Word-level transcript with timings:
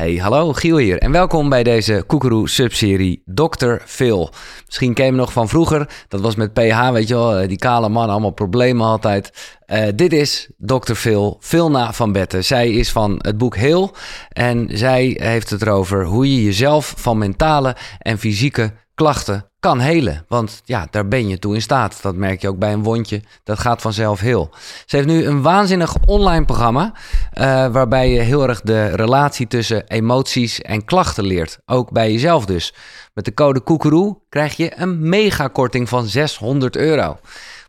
Hey, 0.00 0.14
hallo, 0.14 0.52
Giel 0.52 0.76
hier 0.76 0.98
en 0.98 1.12
welkom 1.12 1.48
bij 1.48 1.62
deze 1.62 2.04
Koekeroe 2.06 2.48
subserie 2.48 3.22
Dr. 3.24 3.74
Phil. 3.84 4.30
Misschien 4.66 4.94
ken 4.94 5.04
je 5.04 5.12
nog 5.12 5.32
van 5.32 5.48
vroeger, 5.48 6.04
dat 6.08 6.20
was 6.20 6.34
met 6.34 6.52
PH, 6.52 6.90
weet 6.90 7.08
je 7.08 7.14
wel, 7.14 7.36
eh, 7.36 7.48
die 7.48 7.58
kale 7.58 7.88
man, 7.88 8.08
allemaal 8.08 8.30
problemen 8.30 8.86
altijd. 8.86 9.56
Uh, 9.66 9.86
dit 9.94 10.12
is 10.12 10.50
Dr. 10.58 10.92
Phil, 10.92 11.36
Philna 11.40 11.92
van 11.92 12.12
Betten. 12.12 12.44
Zij 12.44 12.70
is 12.70 12.90
van 12.90 13.14
het 13.18 13.38
boek 13.38 13.56
Heel 13.56 13.94
en 14.28 14.68
zij 14.72 15.16
heeft 15.20 15.50
het 15.50 15.62
erover 15.62 16.04
hoe 16.04 16.34
je 16.34 16.44
jezelf 16.44 16.94
van 16.96 17.18
mentale 17.18 17.76
en 17.98 18.18
fysieke 18.18 18.72
klachten 18.94 19.49
kan 19.60 19.80
helen. 19.80 20.24
Want 20.28 20.62
ja, 20.64 20.86
daar 20.90 21.08
ben 21.08 21.28
je 21.28 21.38
toe 21.38 21.54
in 21.54 21.62
staat. 21.62 22.02
Dat 22.02 22.14
merk 22.14 22.40
je 22.40 22.48
ook 22.48 22.58
bij 22.58 22.72
een 22.72 22.82
wondje. 22.82 23.22
Dat 23.44 23.58
gaat 23.58 23.80
vanzelf 23.80 24.20
heel. 24.20 24.50
Ze 24.86 24.96
heeft 24.96 25.08
nu 25.08 25.24
een 25.24 25.42
waanzinnig 25.42 25.96
online 26.06 26.44
programma. 26.44 26.92
Uh, 26.94 27.44
waarbij 27.66 28.10
je 28.10 28.20
heel 28.20 28.48
erg 28.48 28.60
de 28.60 28.86
relatie 28.86 29.46
tussen 29.46 29.86
emoties 29.86 30.60
en 30.60 30.84
klachten 30.84 31.24
leert. 31.24 31.58
Ook 31.66 31.90
bij 31.90 32.12
jezelf 32.12 32.44
dus. 32.44 32.74
Met 33.14 33.24
de 33.24 33.34
code 33.34 33.60
Koekeroe 33.60 34.18
krijg 34.28 34.56
je 34.56 34.72
een 34.80 35.08
megakorting 35.08 35.88
van 35.88 36.06
600 36.06 36.76
euro. 36.76 37.18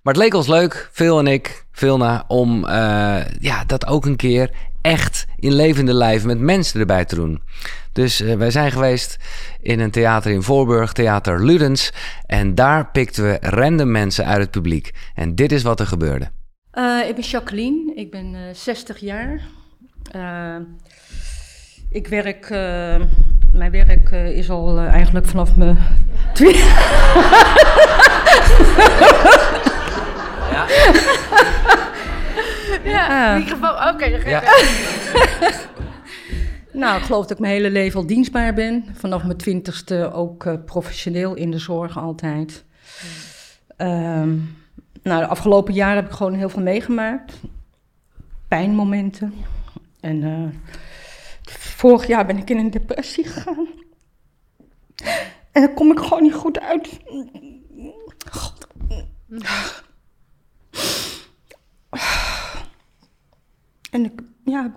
Maar 0.04 0.14
het 0.14 0.24
leek 0.24 0.34
ons 0.34 0.48
leuk, 0.48 0.90
Phil 0.92 1.20
en 1.20 1.28
ik, 1.28 1.66
Vilna, 1.72 2.24
om 2.28 2.66
uh, 2.66 3.26
ja, 3.40 3.64
dat 3.66 3.88
ook 3.88 4.06
een 4.06 4.16
keer 4.16 4.50
echt 4.82 5.26
in 5.36 5.54
levende 5.54 5.94
lijf 5.94 6.24
met 6.24 6.40
mensen 6.40 6.80
erbij 6.80 7.06
te 7.06 7.16
doen. 7.16 7.42
Dus 7.94 8.22
uh, 8.22 8.34
wij 8.34 8.52
zijn 8.52 8.72
geweest 8.72 9.18
in 9.62 9.80
een 9.80 9.92
theater 9.92 10.32
in 10.32 10.44
Voorburg, 10.44 10.94
Theater 10.94 11.46
Ludens. 11.46 11.92
En 12.26 12.56
daar 12.56 12.92
pikten 12.92 13.24
we 13.24 13.38
random 13.42 13.92
mensen 13.92 14.26
uit 14.26 14.40
het 14.40 14.52
publiek. 14.52 14.92
En 15.16 15.36
dit 15.36 15.52
is 15.52 15.64
wat 15.64 15.80
er 15.80 15.88
gebeurde. 15.88 16.30
Uh, 16.74 17.08
ik 17.08 17.16
ben 17.16 17.24
Jacqueline, 17.24 17.94
ik 17.96 18.12
ben 18.12 18.56
60 18.56 19.00
jaar. 19.00 19.42
ik 21.90 22.08
werk, 22.08 22.50
mijn 23.52 23.72
werk 23.72 24.10
is 24.12 24.50
al 24.50 24.80
eigenlijk 24.80 25.26
vanaf 25.26 25.56
mijn 25.56 25.78
twee... 26.34 26.56
ja. 30.52 30.66
ja, 32.84 33.38
microfoon. 33.38 33.70
Oké, 33.70 33.88
okay, 33.88 34.12
dan 34.12 34.20
ga 34.20 34.30
ja. 34.30 34.44
Nou, 36.74 36.98
ik 36.98 37.04
geloof 37.04 37.22
dat 37.22 37.32
ik 37.32 37.40
mijn 37.40 37.54
hele 37.54 37.70
leven 37.70 38.00
al 38.00 38.06
dienstbaar 38.06 38.54
ben. 38.54 38.86
Vanaf 38.94 39.24
mijn 39.24 39.38
twintigste 39.38 40.12
ook 40.14 40.44
uh, 40.44 40.54
professioneel 40.66 41.36
in 41.36 41.52
de 41.52 41.60
zorg 41.60 41.98
altijd. 41.98 42.66
Um, 43.78 44.58
nou, 45.04 45.20
de 45.20 45.28
afgelopen 45.28 45.74
jaren 45.74 45.96
heb 45.96 46.06
ik 46.06 46.18
gewoon 46.18 46.34
heel 46.34 46.50
veel 46.50 46.62
meegemaakt. 46.62 47.34
Pijnmomenten. 48.48 49.34
En 50.00 50.22
uh, 50.22 50.48
vorig 51.58 52.08
jaar 52.08 52.26
ben 52.26 52.38
ik 52.38 52.50
in 52.50 52.58
een 52.58 52.72
depressie 52.72 53.28
gegaan. 53.28 53.68
En 55.52 55.62
daar 55.62 55.74
kom 55.74 55.92
ik 55.92 56.00
gewoon 56.00 56.24
niet 56.24 56.34
goed 56.34 56.60
uit. 56.60 57.00
God. 58.30 58.68
En 63.92 64.06
ik, 64.06 64.22
ja, 64.46 64.74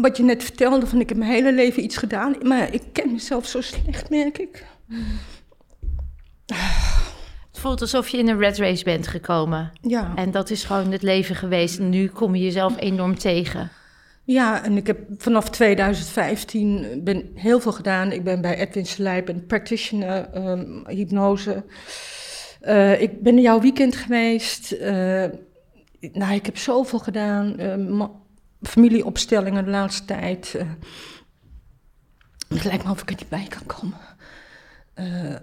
wat 0.00 0.16
je 0.16 0.22
net 0.22 0.42
vertelde, 0.42 0.86
van 0.86 1.00
ik 1.00 1.08
heb 1.08 1.18
mijn 1.18 1.30
hele 1.30 1.52
leven 1.52 1.82
iets 1.82 1.96
gedaan, 1.96 2.34
maar 2.42 2.74
ik 2.74 2.82
ken 2.92 3.12
mezelf 3.12 3.46
zo 3.46 3.60
slecht, 3.60 4.10
merk 4.10 4.38
ik. 4.38 4.64
Het 7.50 7.60
voelt 7.60 7.80
alsof 7.80 8.08
je 8.08 8.18
in 8.18 8.28
een 8.28 8.38
red 8.38 8.58
race 8.58 8.84
bent 8.84 9.06
gekomen. 9.06 9.70
Ja. 9.80 10.12
En 10.14 10.30
dat 10.30 10.50
is 10.50 10.64
gewoon 10.64 10.92
het 10.92 11.02
leven 11.02 11.34
geweest. 11.34 11.78
Nu 11.78 12.08
kom 12.08 12.34
je 12.34 12.42
jezelf 12.42 12.78
enorm 12.78 13.18
tegen. 13.18 13.70
Ja, 14.24 14.64
en 14.64 14.76
ik 14.76 14.86
heb 14.86 14.98
vanaf 15.16 15.50
2015 15.50 17.00
ben 17.04 17.30
heel 17.34 17.60
veel 17.60 17.72
gedaan. 17.72 18.12
Ik 18.12 18.24
ben 18.24 18.40
bij 18.40 18.58
Edwin 18.58 18.86
Slijp, 18.86 19.28
een 19.28 19.46
practitioner, 19.46 20.48
um, 20.48 20.84
hypnose. 20.88 21.64
Uh, 22.62 23.00
ik 23.00 23.22
ben 23.22 23.36
in 23.36 23.42
jouw 23.42 23.60
weekend 23.60 23.96
geweest. 23.96 24.72
Uh, 24.72 25.24
nou, 26.00 26.34
ik 26.34 26.46
heb 26.46 26.56
zoveel 26.56 26.98
gedaan. 26.98 27.54
Uh, 27.60 28.06
familieopstellingen 28.62 29.64
de 29.64 29.70
laatste 29.70 30.04
tijd. 30.04 30.54
Uh, 30.56 30.62
het 32.48 32.64
lijkt 32.64 32.84
me 32.84 32.90
of 32.90 33.02
ik 33.02 33.10
er 33.10 33.16
niet 33.18 33.28
bij 33.28 33.46
kan 33.48 33.66
komen. 33.66 33.98
Uh, 34.94 35.36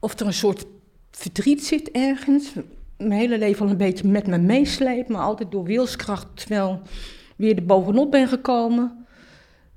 of 0.00 0.20
er 0.20 0.26
een 0.26 0.32
soort 0.32 0.66
verdriet 1.10 1.66
zit 1.66 1.90
ergens. 1.90 2.52
Mijn 2.96 3.20
hele 3.20 3.38
leven 3.38 3.64
al 3.64 3.70
een 3.70 3.76
beetje 3.76 4.08
met 4.08 4.26
me 4.26 4.38
meesleept, 4.38 5.08
maar 5.08 5.22
altijd 5.22 5.50
door 5.50 5.64
wilskracht 5.64 6.48
wel 6.48 6.82
weer 7.36 7.56
er 7.56 7.66
bovenop 7.66 8.10
ben 8.10 8.28
gekomen. 8.28 9.06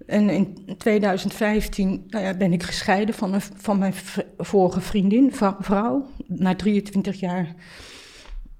En 0.06 0.30
in 0.30 0.76
2015 0.78 2.04
nou 2.08 2.26
ja, 2.26 2.34
ben 2.34 2.54
ik 2.54 2.64
gescheiden 2.64 3.16
van, 3.16 3.34
een, 3.34 3.42
van 3.42 3.78
mijn 3.78 3.94
vorige 4.38 4.81
vriendin, 4.81 5.34
vrouw, 5.60 6.08
na 6.28 6.56
23 6.56 7.20
jaar. 7.20 7.56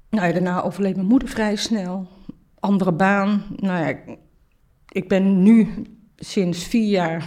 Nou 0.10 0.34
daarna 0.34 0.62
overleed 0.62 0.96
mijn 0.96 1.08
moeder 1.08 1.28
vrij 1.28 1.56
snel 1.56 2.19
andere 2.60 2.92
baan. 2.92 3.46
Nou 3.56 3.88
ja, 3.88 3.96
ik 4.90 5.08
ben 5.08 5.44
nu 5.44 5.84
sinds 6.16 6.64
vier 6.64 6.90
jaar 6.90 7.26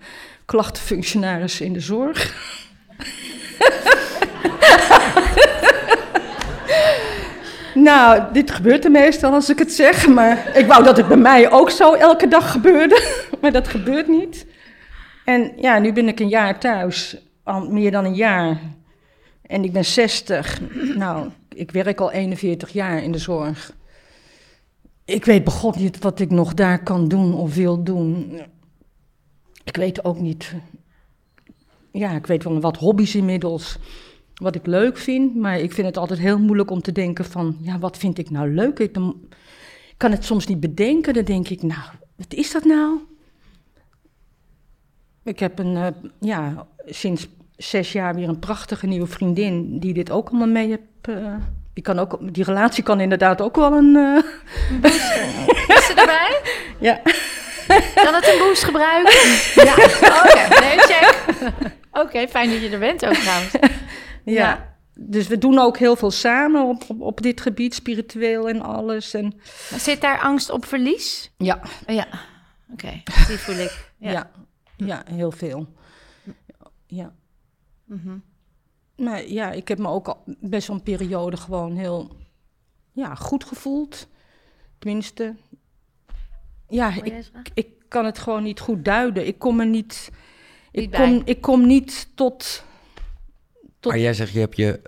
klachtenfunctionaris 0.44 1.60
in 1.60 1.72
de 1.72 1.80
zorg. 1.80 2.34
nou, 7.74 8.22
dit 8.32 8.50
gebeurt 8.50 8.84
er 8.84 8.90
meestal 8.90 9.32
als 9.32 9.50
ik 9.50 9.58
het 9.58 9.72
zeg, 9.72 10.06
maar 10.06 10.56
ik 10.56 10.66
wou 10.66 10.84
dat 10.84 10.96
het 10.96 11.08
bij 11.08 11.16
mij 11.16 11.50
ook 11.50 11.70
zo 11.70 11.94
elke 11.94 12.28
dag 12.28 12.50
gebeurde, 12.50 13.02
maar 13.40 13.52
dat 13.52 13.68
gebeurt 13.68 14.08
niet. 14.08 14.46
En 15.24 15.52
ja, 15.56 15.78
nu 15.78 15.92
ben 15.92 16.08
ik 16.08 16.20
een 16.20 16.28
jaar 16.28 16.60
thuis, 16.60 17.16
al 17.42 17.70
meer 17.70 17.90
dan 17.90 18.04
een 18.04 18.14
jaar. 18.14 18.58
En 19.42 19.64
ik 19.64 19.72
ben 19.72 19.84
60. 19.84 20.60
Nou, 20.94 21.28
ik 21.48 21.70
werk 21.70 22.00
al 22.00 22.10
41 22.10 22.70
jaar 22.70 23.02
in 23.02 23.12
de 23.12 23.18
zorg 23.18 23.76
ik 25.08 25.24
weet 25.24 25.44
begon 25.44 25.74
niet 25.76 25.98
wat 25.98 26.20
ik 26.20 26.30
nog 26.30 26.54
daar 26.54 26.82
kan 26.82 27.08
doen 27.08 27.34
of 27.34 27.54
wil 27.54 27.84
doen. 27.84 28.40
Ik 29.64 29.76
weet 29.76 30.04
ook 30.04 30.20
niet. 30.20 30.54
Ja, 31.92 32.12
ik 32.12 32.26
weet 32.26 32.44
wel 32.44 32.60
wat 32.60 32.76
hobby's 32.76 33.14
inmiddels. 33.14 33.78
Wat 34.34 34.54
ik 34.54 34.66
leuk 34.66 34.96
vind, 34.96 35.34
maar 35.36 35.58
ik 35.58 35.72
vind 35.72 35.86
het 35.86 35.96
altijd 35.96 36.18
heel 36.18 36.38
moeilijk 36.38 36.70
om 36.70 36.80
te 36.80 36.92
denken 36.92 37.24
van, 37.24 37.56
ja, 37.60 37.78
wat 37.78 37.96
vind 37.96 38.18
ik 38.18 38.30
nou 38.30 38.54
leuk? 38.54 38.78
Ik, 38.78 38.92
kan 39.96 40.10
het 40.10 40.24
soms 40.24 40.46
niet 40.46 40.60
bedenken. 40.60 41.14
Dan 41.14 41.24
denk 41.24 41.48
ik, 41.48 41.62
nou, 41.62 41.90
wat 42.16 42.34
is 42.34 42.52
dat 42.52 42.64
nou? 42.64 42.98
Ik 45.22 45.38
heb 45.38 45.58
een, 45.58 45.74
uh, 45.74 45.86
ja, 46.20 46.66
sinds 46.86 47.28
zes 47.56 47.92
jaar 47.92 48.14
weer 48.14 48.28
een 48.28 48.38
prachtige 48.38 48.86
nieuwe 48.86 49.06
vriendin 49.06 49.78
die 49.78 49.94
dit 49.94 50.10
ook 50.10 50.28
allemaal 50.28 50.48
mee 50.48 50.68
heeft. 50.68 51.18
Uh, 51.18 51.36
die, 51.78 51.86
kan 51.86 51.98
ook, 51.98 52.34
die 52.34 52.44
relatie 52.44 52.82
kan 52.82 53.00
inderdaad 53.00 53.40
ook 53.40 53.56
wel 53.56 53.72
een... 53.72 53.94
Uh... 53.94 54.22
Is 55.76 55.86
ze 55.86 55.92
erbij? 55.96 56.40
Ja. 56.88 57.00
Kan 57.94 58.14
het 58.14 58.28
een 58.32 58.38
boost 58.38 58.64
gebruiken? 58.64 59.12
Ja. 59.68 59.72
Oké, 59.72 60.60
nee, 60.60 60.78
check. 60.78 61.24
Oké, 61.92 62.28
fijn 62.28 62.50
dat 62.50 62.60
je 62.60 62.70
er 62.70 62.78
bent 62.78 63.06
ook 63.06 63.14
trouwens. 63.14 63.52
Ja. 63.52 63.68
ja. 64.24 64.76
Dus 64.94 65.26
we 65.26 65.38
doen 65.38 65.58
ook 65.58 65.78
heel 65.78 65.96
veel 65.96 66.10
samen 66.10 66.64
op, 66.64 66.84
op, 66.88 67.00
op 67.00 67.20
dit 67.22 67.40
gebied, 67.40 67.74
spiritueel 67.74 68.48
en 68.48 68.62
alles. 68.62 69.14
En... 69.14 69.40
Zit 69.76 70.00
daar 70.00 70.20
angst 70.20 70.50
op 70.50 70.64
verlies? 70.64 71.30
Ja. 71.36 71.60
Oh, 71.86 71.94
ja, 71.94 72.06
oké, 72.72 72.86
okay. 72.86 73.02
die 73.26 73.38
voel 73.38 73.56
ik. 73.56 73.92
Ja. 73.98 74.10
ja, 74.10 74.30
ja, 74.76 75.02
heel 75.10 75.30
veel. 75.30 75.66
Ja. 76.86 77.12
Mm 77.84 78.00
-hmm. 78.04 78.22
Maar 78.98 79.28
ja, 79.28 79.52
ik 79.52 79.68
heb 79.68 79.78
me 79.78 79.88
ook 79.88 80.08
al 80.08 80.22
best 80.26 80.66
wel 80.66 80.76
een 80.76 80.82
periode 80.82 81.36
gewoon 81.36 81.76
heel 81.76 82.16
ja, 82.92 83.14
goed 83.14 83.44
gevoeld. 83.44 84.08
Tenminste, 84.78 85.34
ja, 86.68 87.02
ik, 87.02 87.30
ik 87.54 87.68
kan 87.88 88.04
het 88.04 88.18
gewoon 88.18 88.42
niet 88.42 88.60
goed 88.60 88.84
duiden. 88.84 89.26
Ik 89.26 89.38
kom 89.38 89.60
er 89.60 89.66
niet, 89.66 90.10
ik 90.70 90.90
kom, 90.90 91.22
ik 91.24 91.40
kom 91.40 91.66
niet 91.66 92.08
tot, 92.14 92.64
tot... 93.80 93.92
Maar 93.92 94.00
jij 94.00 94.14
zegt, 94.14 94.32
je 94.32 94.38
hebt 94.38 94.56
je 94.56 94.80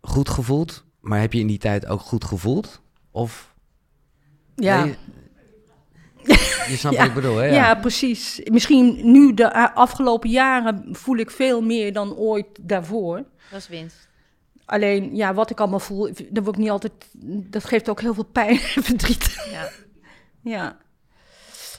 goed 0.00 0.28
gevoeld, 0.28 0.84
maar 1.00 1.20
heb 1.20 1.32
je 1.32 1.40
in 1.40 1.46
die 1.46 1.58
tijd 1.58 1.86
ook 1.86 2.00
goed 2.00 2.24
gevoeld? 2.24 2.80
Of... 3.10 3.54
Ja. 4.54 4.84
Nee, 4.84 4.96
je 6.68 6.76
snapt 6.78 6.94
ja, 6.94 7.00
wat 7.00 7.08
ik 7.08 7.14
bedoel, 7.14 7.36
hè? 7.36 7.46
Ja. 7.46 7.54
ja. 7.54 7.74
precies. 7.74 8.40
Misschien 8.44 9.12
nu, 9.12 9.34
de 9.34 9.74
afgelopen 9.74 10.30
jaren, 10.30 10.88
voel 10.92 11.16
ik 11.16 11.30
veel 11.30 11.62
meer 11.62 11.92
dan 11.92 12.16
ooit 12.16 12.46
daarvoor. 12.60 13.24
Dat 13.50 13.60
is 13.60 13.68
winst. 13.68 14.08
Alleen, 14.64 15.16
ja, 15.16 15.34
wat 15.34 15.50
ik 15.50 15.60
allemaal 15.60 15.78
voel, 15.80 16.10
dat 16.30 16.44
word 16.44 16.56
ik 16.56 16.62
niet 16.62 16.70
altijd. 16.70 16.92
Dat 17.50 17.64
geeft 17.64 17.88
ook 17.88 18.00
heel 18.00 18.14
veel 18.14 18.24
pijn 18.32 18.58
en 18.74 18.82
verdriet. 18.82 19.48
Ja. 19.52 19.68
ja. 20.54 20.76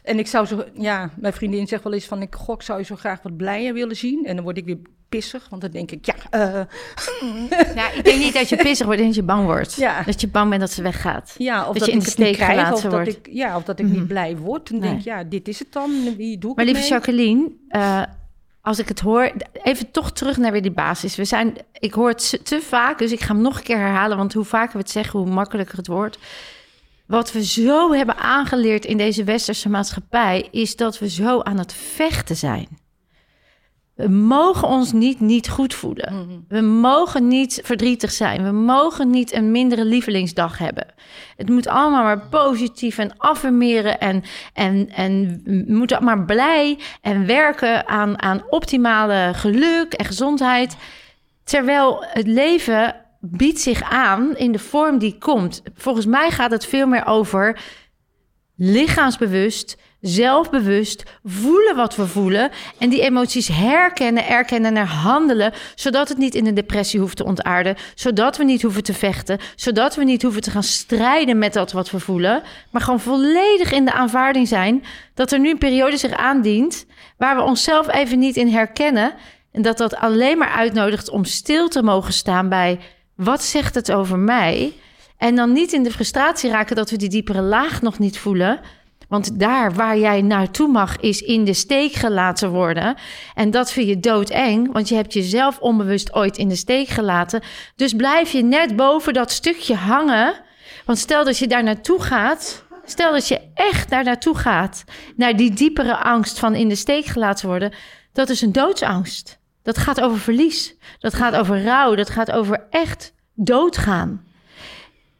En 0.03 0.19
ik 0.19 0.27
zou 0.27 0.45
zo, 0.45 0.63
ja, 0.73 1.09
mijn 1.19 1.33
vriendin 1.33 1.67
zegt 1.67 1.83
wel 1.83 1.93
eens 1.93 2.05
van, 2.05 2.21
ik 2.21 2.35
gok, 2.35 2.61
zou 2.61 2.79
je 2.79 2.85
zo 2.85 2.95
graag 2.95 3.21
wat 3.21 3.37
blijer 3.37 3.73
willen 3.73 3.95
zien? 3.95 4.25
En 4.25 4.35
dan 4.35 4.43
word 4.43 4.57
ik 4.57 4.65
weer 4.65 4.77
pissig, 5.09 5.49
want 5.49 5.61
dan 5.61 5.71
denk 5.71 5.91
ik, 5.91 6.05
ja... 6.05 6.15
eh, 6.29 6.65
Nou, 7.75 7.93
ik 7.97 8.03
denk 8.03 8.19
niet 8.19 8.33
dat 8.33 8.49
je 8.49 8.55
pissig 8.55 8.85
wordt, 8.85 9.01
dat 9.01 9.15
je 9.15 9.23
bang 9.23 9.45
wordt. 9.45 9.73
Ja. 9.73 10.03
Dat 10.03 10.21
je 10.21 10.27
bang 10.27 10.49
bent 10.49 10.61
dat 10.61 10.71
ze 10.71 10.81
weggaat. 10.81 11.35
ja, 11.37 11.59
of 11.59 11.65
Dat 11.65 11.75
dat, 11.77 11.85
je 11.85 11.91
in 11.91 11.97
ik 11.97 12.03
de 12.03 12.09
steek 12.09 12.33
krijg, 12.33 12.49
of 12.51 12.57
gelaten 12.57 12.83
dat 12.83 12.91
wordt. 12.91 13.09
ik, 13.09 13.27
ja, 13.33 13.57
of 13.57 13.63
dat 13.63 13.79
ik 13.79 13.85
Mhm. 13.85 13.95
niet 13.95 14.07
blij 14.07 14.37
word. 14.37 14.69
Dan 14.71 14.79
denk 14.79 14.97
ik, 14.99 15.03
ja, 15.03 15.23
dit 15.23 15.47
is 15.47 15.59
het 15.59 15.71
dan. 15.73 16.15
Wie 16.17 16.37
doe 16.37 16.51
ik 16.51 16.55
Maar 16.57 16.65
lieve? 16.65 16.87
Jacqueline, 16.87 17.51
eh, 17.67 18.03
als 18.67 18.79
ik 18.79 18.87
het 18.87 18.99
hoor, 18.99 19.31
even 19.63 19.91
toch 19.91 20.11
terug 20.11 20.37
naar 20.37 20.51
weer 20.51 20.61
die 20.61 20.71
basis. 20.71 21.15
We 21.15 21.25
zijn, 21.25 21.57
ik 21.79 21.93
hoor 21.93 22.09
het 22.09 22.39
te- 22.43 22.61
vaak, 22.61 22.97
dus 22.97 23.11
ik 23.11 23.19
ga 23.19 23.33
hem 23.33 23.41
nog 23.41 23.57
een 23.57 23.63
keer 23.63 23.77
herhalen, 23.77 24.17
want 24.17 24.33
hoe 24.33 24.43
vaker 24.43 24.71
we 24.73 24.77
het 24.77 24.89
zeggen, 24.89 25.19
hoe 25.19 25.29
makkelijker 25.29 25.77
het 25.77 25.87
wordt. 25.87 26.17
Wat 27.05 27.31
we 27.31 27.45
zo 27.45 27.93
hebben 27.93 28.17
aangeleerd 28.17 28.85
in 28.85 28.97
deze 28.97 29.23
westerse 29.23 29.69
maatschappij, 29.69 30.47
is 30.51 30.75
dat 30.75 30.99
we 30.99 31.09
zo 31.09 31.41
aan 31.41 31.57
het 31.57 31.73
vechten 31.73 32.35
zijn. 32.35 32.67
We 33.97 34.07
mogen 34.07 34.67
ons 34.67 34.91
niet 34.91 35.19
niet 35.19 35.49
goed 35.49 35.73
voelen. 35.73 36.13
Mhm. 36.13 36.39
We 36.47 36.61
mogen 36.61 37.27
niet 37.27 37.61
verdrietig 37.63 38.11
zijn. 38.11 38.43
We 38.43 38.51
mogen 38.51 39.09
niet 39.09 39.33
een 39.33 39.51
mindere 39.51 39.85
lievelingsdag 39.85 40.57
hebben. 40.57 40.85
Het 41.35 41.49
moet 41.49 41.67
allemaal 41.67 42.03
maar 42.03 42.27
positief 42.27 42.97
en 42.97 43.17
affirmeren. 43.17 43.99
En, 43.99 44.23
en, 44.53 44.89
en 44.89 45.41
we 45.43 45.63
moeten 45.67 46.03
maar 46.03 46.25
blij 46.25 46.79
en 47.01 47.25
werken 47.25 47.87
aan, 47.87 48.21
aan 48.21 48.43
optimale 48.49 49.31
geluk 49.33 49.93
en 49.93 50.05
gezondheid. 50.05 50.77
Terwijl 51.43 52.05
het 52.07 52.27
leven 52.27 52.95
biedt 53.19 53.59
zich 53.59 53.81
aan 53.81 54.35
in 54.35 54.51
de 54.51 54.59
vorm 54.59 54.97
die 54.97 55.17
komt. 55.17 55.61
Volgens 55.75 56.05
mij 56.05 56.31
gaat 56.31 56.51
het 56.51 56.65
veel 56.65 56.87
meer 56.87 57.05
over 57.05 57.59
lichaamsbewust, 58.55 59.77
zelfbewust, 60.01 61.03
voelen 61.23 61.75
wat 61.75 61.95
we 61.95 62.07
voelen 62.07 62.51
en 62.77 62.89
die 62.89 63.01
emoties 63.01 63.47
herkennen, 63.47 64.27
erkennen 64.27 64.75
en 64.75 64.81
er 64.81 64.87
handelen, 64.87 65.53
zodat 65.75 66.09
het 66.09 66.17
niet 66.17 66.35
in 66.35 66.47
een 66.47 66.53
depressie 66.53 66.99
hoeft 66.99 67.17
te 67.17 67.25
ontaarden, 67.25 67.75
zodat 67.95 68.37
we 68.37 68.43
niet 68.43 68.61
hoeven 68.61 68.83
te 68.83 68.93
vechten, 68.93 69.39
zodat 69.55 69.95
we 69.95 70.03
niet 70.03 70.21
hoeven 70.21 70.41
te 70.41 70.51
gaan 70.51 70.63
strijden 70.63 71.37
met 71.37 71.53
dat 71.53 71.71
wat 71.71 71.91
we 71.91 71.99
voelen, 71.99 72.43
maar 72.71 72.81
gewoon 72.81 72.99
volledig 72.99 73.71
in 73.71 73.85
de 73.85 73.93
aanvaarding 73.93 74.47
zijn 74.47 74.83
dat 75.13 75.31
er 75.31 75.39
nu 75.39 75.49
een 75.49 75.57
periode 75.57 75.97
zich 75.97 76.11
aandient 76.11 76.85
waar 77.17 77.35
we 77.35 77.41
onszelf 77.41 77.93
even 77.93 78.19
niet 78.19 78.35
in 78.35 78.47
herkennen 78.47 79.13
en 79.51 79.61
dat 79.61 79.77
dat 79.77 79.95
alleen 79.95 80.37
maar 80.37 80.51
uitnodigt 80.51 81.09
om 81.09 81.23
stil 81.23 81.67
te 81.67 81.83
mogen 81.83 82.13
staan 82.13 82.49
bij 82.49 82.79
wat 83.17 83.43
zegt 83.43 83.75
het 83.75 83.91
over 83.91 84.19
mij? 84.19 84.73
En 85.17 85.35
dan 85.35 85.51
niet 85.51 85.73
in 85.73 85.83
de 85.83 85.91
frustratie 85.91 86.49
raken 86.49 86.75
dat 86.75 86.89
we 86.89 86.97
die 86.97 87.09
diepere 87.09 87.41
laag 87.41 87.81
nog 87.81 87.99
niet 87.99 88.17
voelen. 88.17 88.59
Want 89.07 89.39
daar 89.39 89.73
waar 89.73 89.97
jij 89.97 90.21
naartoe 90.21 90.67
mag, 90.67 90.97
is 90.97 91.21
in 91.21 91.43
de 91.43 91.53
steek 91.53 91.93
gelaten 91.93 92.49
worden. 92.49 92.95
En 93.35 93.51
dat 93.51 93.71
vind 93.71 93.87
je 93.87 93.99
doodeng, 93.99 94.73
want 94.73 94.89
je 94.89 94.95
hebt 94.95 95.13
jezelf 95.13 95.59
onbewust 95.59 96.13
ooit 96.13 96.37
in 96.37 96.47
de 96.47 96.55
steek 96.55 96.87
gelaten. 96.87 97.41
Dus 97.75 97.93
blijf 97.93 98.31
je 98.31 98.43
net 98.43 98.75
boven 98.75 99.13
dat 99.13 99.31
stukje 99.31 99.75
hangen. 99.75 100.33
Want 100.85 100.97
stel 100.97 101.23
dat 101.23 101.37
je 101.37 101.47
daar 101.47 101.63
naartoe 101.63 102.01
gaat, 102.01 102.65
stel 102.85 103.11
dat 103.11 103.27
je 103.27 103.41
echt 103.53 103.89
daar 103.89 104.03
naartoe 104.03 104.37
gaat, 104.37 104.83
naar 105.15 105.35
die 105.35 105.53
diepere 105.53 105.97
angst 105.97 106.39
van 106.39 106.55
in 106.55 106.69
de 106.69 106.75
steek 106.75 107.05
gelaten 107.05 107.47
worden, 107.47 107.73
dat 108.13 108.29
is 108.29 108.41
een 108.41 108.51
doodsangst. 108.51 109.39
Dat 109.63 109.77
gaat 109.77 110.01
over 110.01 110.19
verlies, 110.19 110.75
dat 110.99 111.13
gaat 111.13 111.35
over 111.35 111.63
rouw, 111.63 111.95
dat 111.95 112.09
gaat 112.09 112.31
over 112.31 112.67
echt 112.69 113.13
doodgaan. 113.33 114.25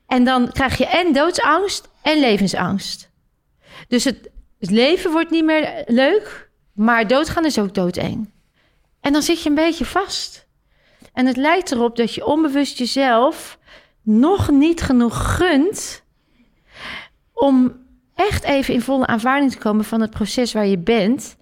En 0.08 0.24
dan 0.24 0.52
krijg 0.52 0.78
je 0.78 0.86
en 0.86 1.14
doodsangst 1.14 1.88
en 2.02 2.20
levensangst. 2.20 3.07
Dus 3.88 4.04
het, 4.04 4.30
leven 4.60 5.12
wordt 5.12 5.30
niet 5.30 5.46
meer 5.46 5.84
leuk, 5.86 6.50
maar 6.74 7.08
doodgaan 7.08 7.46
is 7.46 7.60
ook 7.60 7.74
doodeng. 7.74 8.30
En 9.02 9.14
dan 9.14 9.22
zit 9.22 9.42
je 9.42 9.50
een 9.50 9.56
beetje 9.56 9.86
vast. 9.86 10.48
En 11.14 11.26
het 11.26 11.38
lijkt 11.38 11.72
erop 11.72 11.96
dat 11.96 12.14
je 12.14 12.26
onbewust 12.26 12.78
jezelf 12.78 13.60
nog 14.02 14.52
niet 14.52 14.82
genoeg 14.82 15.36
gunt 15.36 16.04
om 17.34 17.86
echt 18.16 18.44
even 18.44 18.74
in 18.74 18.82
volle 18.82 19.08
aanvaarding 19.08 19.52
te 19.52 19.58
komen 19.58 19.86
van 19.86 20.02
het 20.02 20.10
proces 20.10 20.54
waar 20.54 20.68
je 20.68 20.78
bent. 20.78 21.36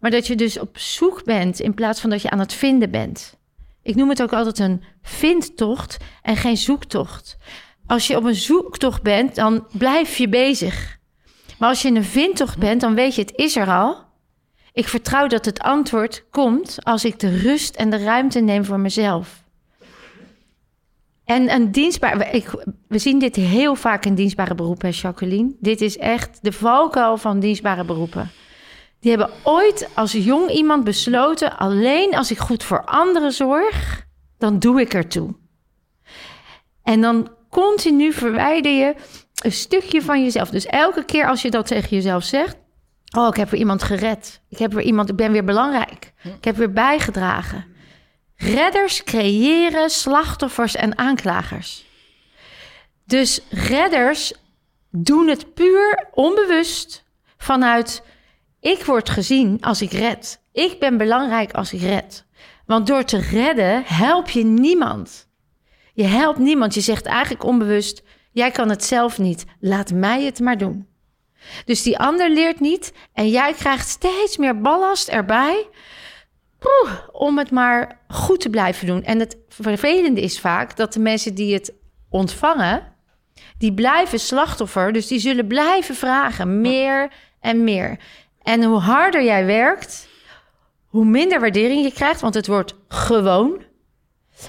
Maar 0.00 0.10
dat 0.10 0.26
je 0.26 0.36
dus 0.36 0.58
op 0.58 0.78
zoek 0.78 1.24
bent 1.24 1.60
in 1.60 1.74
plaats 1.74 2.00
van 2.00 2.10
dat 2.10 2.22
je 2.22 2.30
aan 2.30 2.38
het 2.38 2.52
vinden 2.52 2.90
bent. 2.90 3.36
Ik 3.82 3.94
noem 3.94 4.08
het 4.08 4.22
ook 4.22 4.32
altijd 4.32 4.58
een 4.58 4.82
vindtocht 5.02 5.96
en 6.22 6.36
geen 6.36 6.56
zoektocht. 6.56 7.36
Als 7.86 8.06
je 8.06 8.16
op 8.16 8.24
een 8.24 8.34
zoektocht 8.34 9.02
bent, 9.02 9.34
dan 9.34 9.66
blijf 9.72 10.16
je 10.16 10.28
bezig. 10.28 10.98
Maar 11.58 11.68
als 11.68 11.82
je 11.82 11.88
in 11.88 11.96
een 11.96 12.04
vindtocht 12.04 12.58
bent, 12.58 12.80
dan 12.80 12.94
weet 12.94 13.14
je, 13.14 13.20
het 13.20 13.36
is 13.36 13.56
er 13.56 13.68
al. 13.68 13.96
Ik 14.72 14.88
vertrouw 14.88 15.26
dat 15.26 15.44
het 15.44 15.60
antwoord 15.60 16.24
komt 16.30 16.78
als 16.82 17.04
ik 17.04 17.18
de 17.18 17.38
rust 17.38 17.74
en 17.74 17.90
de 17.90 18.04
ruimte 18.04 18.40
neem 18.40 18.64
voor 18.64 18.80
mezelf. 18.80 19.42
En 21.24 21.54
een 21.54 21.72
dienstbaar, 21.72 22.34
ik, 22.34 22.50
we 22.88 22.98
zien 22.98 23.18
dit 23.18 23.36
heel 23.36 23.74
vaak 23.74 24.04
in 24.04 24.14
dienstbare 24.14 24.54
beroepen, 24.54 24.90
Jacqueline. 24.90 25.54
Dit 25.60 25.80
is 25.80 25.98
echt 25.98 26.38
de 26.42 26.52
valkuil 26.52 27.16
van 27.16 27.40
dienstbare 27.40 27.84
beroepen. 27.84 28.30
Die 29.00 29.10
hebben 29.10 29.30
ooit 29.42 29.88
als 29.94 30.12
jong 30.12 30.50
iemand 30.50 30.84
besloten: 30.84 31.58
alleen 31.58 32.14
als 32.14 32.30
ik 32.30 32.38
goed 32.38 32.62
voor 32.62 32.84
anderen 32.84 33.32
zorg, 33.32 34.06
dan 34.38 34.58
doe 34.58 34.80
ik 34.80 34.94
ertoe. 34.94 35.34
En 36.82 37.00
dan 37.00 37.28
continu 37.50 38.12
verwijder 38.12 38.72
je 38.72 38.94
een 39.44 39.52
stukje 39.52 40.02
van 40.02 40.22
jezelf. 40.22 40.50
Dus 40.50 40.66
elke 40.66 41.04
keer 41.04 41.28
als 41.28 41.42
je 41.42 41.50
dat 41.50 41.66
tegen 41.66 41.88
jezelf 41.88 42.24
zegt: 42.24 42.56
Oh, 43.16 43.28
ik 43.28 43.36
heb 43.36 43.50
weer 43.50 43.60
iemand 43.60 43.82
gered. 43.82 44.40
Ik 44.48 44.58
heb 44.58 44.72
weer 44.72 44.84
iemand, 44.84 45.08
ik 45.08 45.16
ben 45.16 45.32
weer 45.32 45.44
belangrijk. 45.44 46.12
Ik 46.22 46.44
heb 46.44 46.56
weer 46.56 46.72
bijgedragen. 46.72 47.64
Redders 48.36 49.04
creëren 49.04 49.90
slachtoffers 49.90 50.74
en 50.74 50.98
aanklagers. 50.98 51.84
Dus 53.04 53.40
redders 53.50 54.32
doen 54.90 55.28
het 55.28 55.54
puur 55.54 56.08
onbewust 56.12 57.04
vanuit 57.36 58.02
ik 58.60 58.84
word 58.84 59.10
gezien 59.10 59.58
als 59.60 59.82
ik 59.82 59.92
red. 59.92 60.40
Ik 60.52 60.78
ben 60.78 60.96
belangrijk 60.96 61.52
als 61.52 61.72
ik 61.72 61.80
red. 61.80 62.24
Want 62.66 62.86
door 62.86 63.04
te 63.04 63.18
redden 63.18 63.82
help 63.86 64.28
je 64.28 64.44
niemand. 64.44 65.28
Je 65.94 66.04
helpt 66.04 66.38
niemand. 66.38 66.74
Je 66.74 66.80
zegt 66.80 67.06
eigenlijk 67.06 67.44
onbewust: 67.44 68.02
jij 68.34 68.50
kan 68.50 68.68
het 68.68 68.84
zelf 68.84 69.18
niet. 69.18 69.44
Laat 69.60 69.92
mij 69.92 70.24
het 70.24 70.40
maar 70.40 70.58
doen. 70.58 70.86
Dus 71.64 71.82
die 71.82 71.98
ander 71.98 72.30
leert 72.30 72.60
niet 72.60 72.92
en 73.12 73.28
jij 73.28 73.52
krijgt 73.52 73.88
steeds 73.88 74.36
meer 74.36 74.60
ballast 74.60 75.08
erbij 75.08 75.68
om 77.12 77.38
het 77.38 77.50
maar 77.50 78.00
goed 78.08 78.40
te 78.40 78.50
blijven 78.50 78.86
doen. 78.86 79.02
En 79.02 79.18
het 79.18 79.36
vervelende 79.48 80.20
is 80.20 80.40
vaak 80.40 80.76
dat 80.76 80.92
de 80.92 81.00
mensen 81.00 81.34
die 81.34 81.54
het 81.54 81.72
ontvangen, 82.10 82.92
die 83.58 83.74
blijven 83.74 84.20
slachtoffer, 84.20 84.92
dus 84.92 85.06
die 85.06 85.18
zullen 85.18 85.46
blijven 85.46 85.94
vragen, 85.94 86.60
meer 86.60 87.12
en 87.40 87.64
meer. 87.64 87.98
En 88.42 88.64
hoe 88.64 88.78
harder 88.78 89.24
jij 89.24 89.46
werkt, 89.46 90.08
hoe 90.86 91.04
minder 91.04 91.40
waardering 91.40 91.84
je 91.84 91.92
krijgt, 91.92 92.20
want 92.20 92.34
het 92.34 92.46
wordt 92.46 92.74
gewoon. 92.88 93.62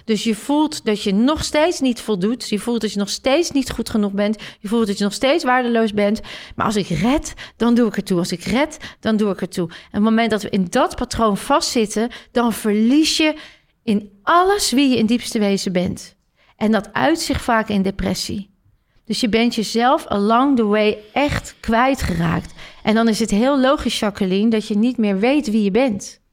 Dus 0.05 0.23
je 0.23 0.35
voelt 0.35 0.85
dat 0.85 1.01
je 1.01 1.13
nog 1.13 1.43
steeds 1.43 1.79
niet 1.79 2.01
voldoet. 2.01 2.49
Je 2.49 2.59
voelt 2.59 2.81
dat 2.81 2.93
je 2.93 2.99
nog 2.99 3.09
steeds 3.09 3.51
niet 3.51 3.71
goed 3.71 3.89
genoeg 3.89 4.11
bent. 4.11 4.37
Je 4.59 4.67
voelt 4.67 4.87
dat 4.87 4.97
je 4.97 5.03
nog 5.03 5.13
steeds 5.13 5.43
waardeloos 5.43 5.93
bent. 5.93 6.21
Maar 6.55 6.65
als 6.65 6.75
ik 6.75 6.87
red, 6.87 7.33
dan 7.57 7.75
doe 7.75 7.87
ik 7.87 7.97
er 7.97 8.03
toe. 8.03 8.17
Als 8.17 8.31
ik 8.31 8.43
red, 8.43 8.77
dan 8.99 9.17
doe 9.17 9.31
ik 9.31 9.41
er 9.41 9.49
toe. 9.49 9.67
En 9.67 9.75
op 9.75 9.91
het 9.91 10.01
moment 10.01 10.29
dat 10.29 10.41
we 10.41 10.49
in 10.49 10.67
dat 10.69 10.95
patroon 10.95 11.37
vastzitten, 11.37 12.09
dan 12.31 12.53
verlies 12.53 13.17
je 13.17 13.35
in 13.83 14.19
alles 14.23 14.71
wie 14.71 14.89
je 14.89 14.97
in 14.97 15.05
diepste 15.05 15.39
wezen 15.39 15.71
bent. 15.71 16.15
En 16.55 16.71
dat 16.71 16.93
uit 16.93 17.19
zich 17.19 17.41
vaak 17.41 17.69
in 17.69 17.81
depressie. 17.81 18.53
Dus 19.05 19.19
je 19.19 19.29
bent 19.29 19.55
jezelf 19.55 20.07
along 20.07 20.55
the 20.55 20.65
way 20.65 20.97
echt 21.13 21.55
kwijtgeraakt. 21.59 22.53
En 22.83 22.95
dan 22.95 23.07
is 23.07 23.19
het 23.19 23.29
heel 23.29 23.59
logisch, 23.59 23.99
Jacqueline, 23.99 24.49
dat 24.49 24.67
je 24.67 24.77
niet 24.77 24.97
meer 24.97 25.19
weet 25.19 25.51
wie 25.51 25.63
je 25.63 25.71
bent. 25.71 26.23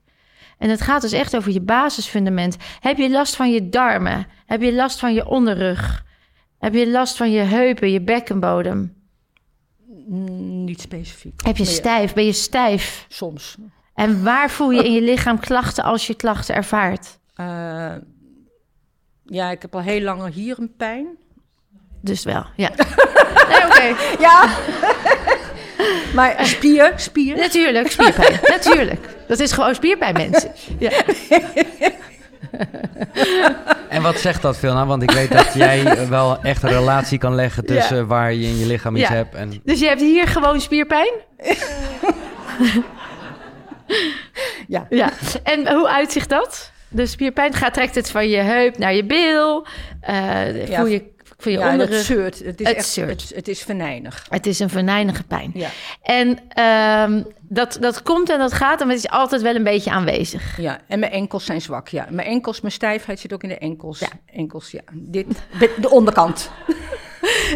En 0.62 0.71
het 0.71 0.81
gaat 0.81 1.00
dus 1.02 1.12
echt 1.12 1.37
over 1.37 1.52
je 1.52 1.61
basisfundament. 1.61 2.57
Heb 2.81 2.97
je 2.97 3.11
last 3.11 3.37
van 3.37 3.52
je 3.52 3.69
darmen? 3.69 4.26
Heb 4.47 4.61
je 4.62 4.73
last 4.75 4.99
van 4.99 5.14
je 5.14 5.26
onderrug? 5.26 6.04
Heb 6.59 6.75
je 6.75 6.90
last 6.90 7.16
van 7.16 7.31
je 7.31 7.40
heupen, 7.40 7.90
je 7.90 8.00
bekkenbodem? 8.00 8.95
Mm, 10.09 10.64
Niet 10.64 10.81
specifiek. 10.81 11.40
Heb 11.45 11.57
je 11.57 11.64
stijf? 11.64 12.14
Ben 12.14 12.25
je 12.25 12.33
stijf? 12.33 13.07
Soms. 13.09 13.57
En 13.95 14.25
waar 14.25 14.50
voel 14.50 14.71
je 14.71 14.85
in 14.85 14.92
je 14.92 15.00
lichaam 15.02 15.38
klachten 15.38 15.85
als 15.85 16.07
je 16.07 16.14
klachten 16.14 16.54
ervaart? 16.54 17.19
Eh, 17.35 17.95
ja, 19.25 19.50
ik 19.50 19.62
heb 19.62 19.75
al 19.75 19.81
heel 19.81 20.00
lang 20.02 20.33
hier 20.35 20.59
een 20.59 20.75
pijn. 20.76 21.07
Dus 22.00 22.25
wel, 22.25 22.45
ja. 22.57 22.71
Nee, 23.49 23.64
oké. 23.66 23.97
Ja. 24.19 24.49
maar 26.14 26.34
spier, 26.46 26.92
spier. 26.96 27.36
Natuurlijk, 27.36 27.90
spierpijn. 27.90 28.38
Natuurlijk. 28.56 29.08
Dat 29.28 29.38
is 29.40 29.52
gewoon 29.52 29.74
spierpijn, 29.74 30.14
mensen. 30.14 30.52
Ja. 30.78 30.90
En 33.88 34.02
wat 34.02 34.18
zegt 34.18 34.42
dat 34.42 34.56
veel 34.58 34.74
nou? 34.74 34.86
Want 34.86 35.02
ik 35.02 35.10
weet 35.10 35.32
dat 35.32 35.54
jij 35.54 36.08
wel 36.08 36.42
echt 36.42 36.62
een 36.62 36.68
relatie 36.68 37.18
kan 37.18 37.34
leggen 37.34 37.66
tussen 37.66 38.06
waar 38.06 38.32
je 38.32 38.46
in 38.46 38.58
je 38.58 38.66
lichaam 38.66 38.96
iets 38.96 39.08
Ja. 39.08 39.14
hebt. 39.14 39.34
En 39.34 39.60
Dus 39.64 39.80
je 39.80 39.86
hebt 39.86 40.00
hier 40.00 40.26
gewoon 40.28 40.60
spierpijn? 40.60 41.10
Ja. 44.68 44.86
Ja. 44.90 45.10
En 45.42 45.72
hoe 45.72 45.88
uitzicht 45.88 46.28
dat? 46.28 46.70
De 46.88 47.06
spierpijn 47.06 47.54
gaat 47.54 47.74
trekt 47.74 47.94
het 47.94 48.10
van 48.10 48.28
je 48.28 48.36
heup 48.36 48.78
naar 48.78 48.94
je 48.94 49.04
bil. 49.04 49.66
eh 50.00 50.68
Ja, 50.68 50.76
voel 50.76 50.86
je, 50.86 51.02
voel 51.42 51.52
je 51.52 51.58
ja, 51.58 51.70
onderrug. 51.70 51.96
het 51.96 52.06
zeurt. 52.06 52.38
Het 52.38 52.61
is 52.61 52.66
Het 52.66 52.76
echt. 52.76 52.96
Het, 52.96 53.32
het 53.34 53.49
is 53.49 53.62
venijnig. 53.62 54.26
Het 54.28 54.46
is 54.46 54.58
een 54.58 54.70
venijnige 54.70 55.22
pijn. 55.25 55.50
Ja. 55.54 55.68
En 56.02 56.38
ehm, 56.49 57.22
dat, 57.40 57.76
dat 57.80 58.02
komt 58.02 58.30
en 58.30 58.38
dat 58.38 58.52
gaat, 58.52 58.78
maar 58.78 58.88
het 58.88 59.04
is 59.04 59.11
altijd 59.11 59.42
wel 59.42 59.54
een 59.54 59.62
beetje 59.64 59.90
aanwezig. 59.90 60.61
Ja, 60.61 60.80
en 60.88 60.99
mijn 60.99 61.12
enkels 61.12 61.44
zijn 61.44 61.61
zwak. 61.61 61.88
Ja, 61.88 62.06
mijn 62.11 62.28
enkels, 62.28 62.61
mijn 62.61 62.72
stijfheid 62.72 63.20
zit 63.20 63.32
ook 63.32 63.42
in 63.42 63.49
de 63.49 63.58
enkels. 63.58 63.99
Ja. 63.99 64.08
Enkels, 64.26 64.70
ja. 64.70 64.80
Dit, 64.92 65.26
de 65.80 65.90
onderkant. 65.90 66.50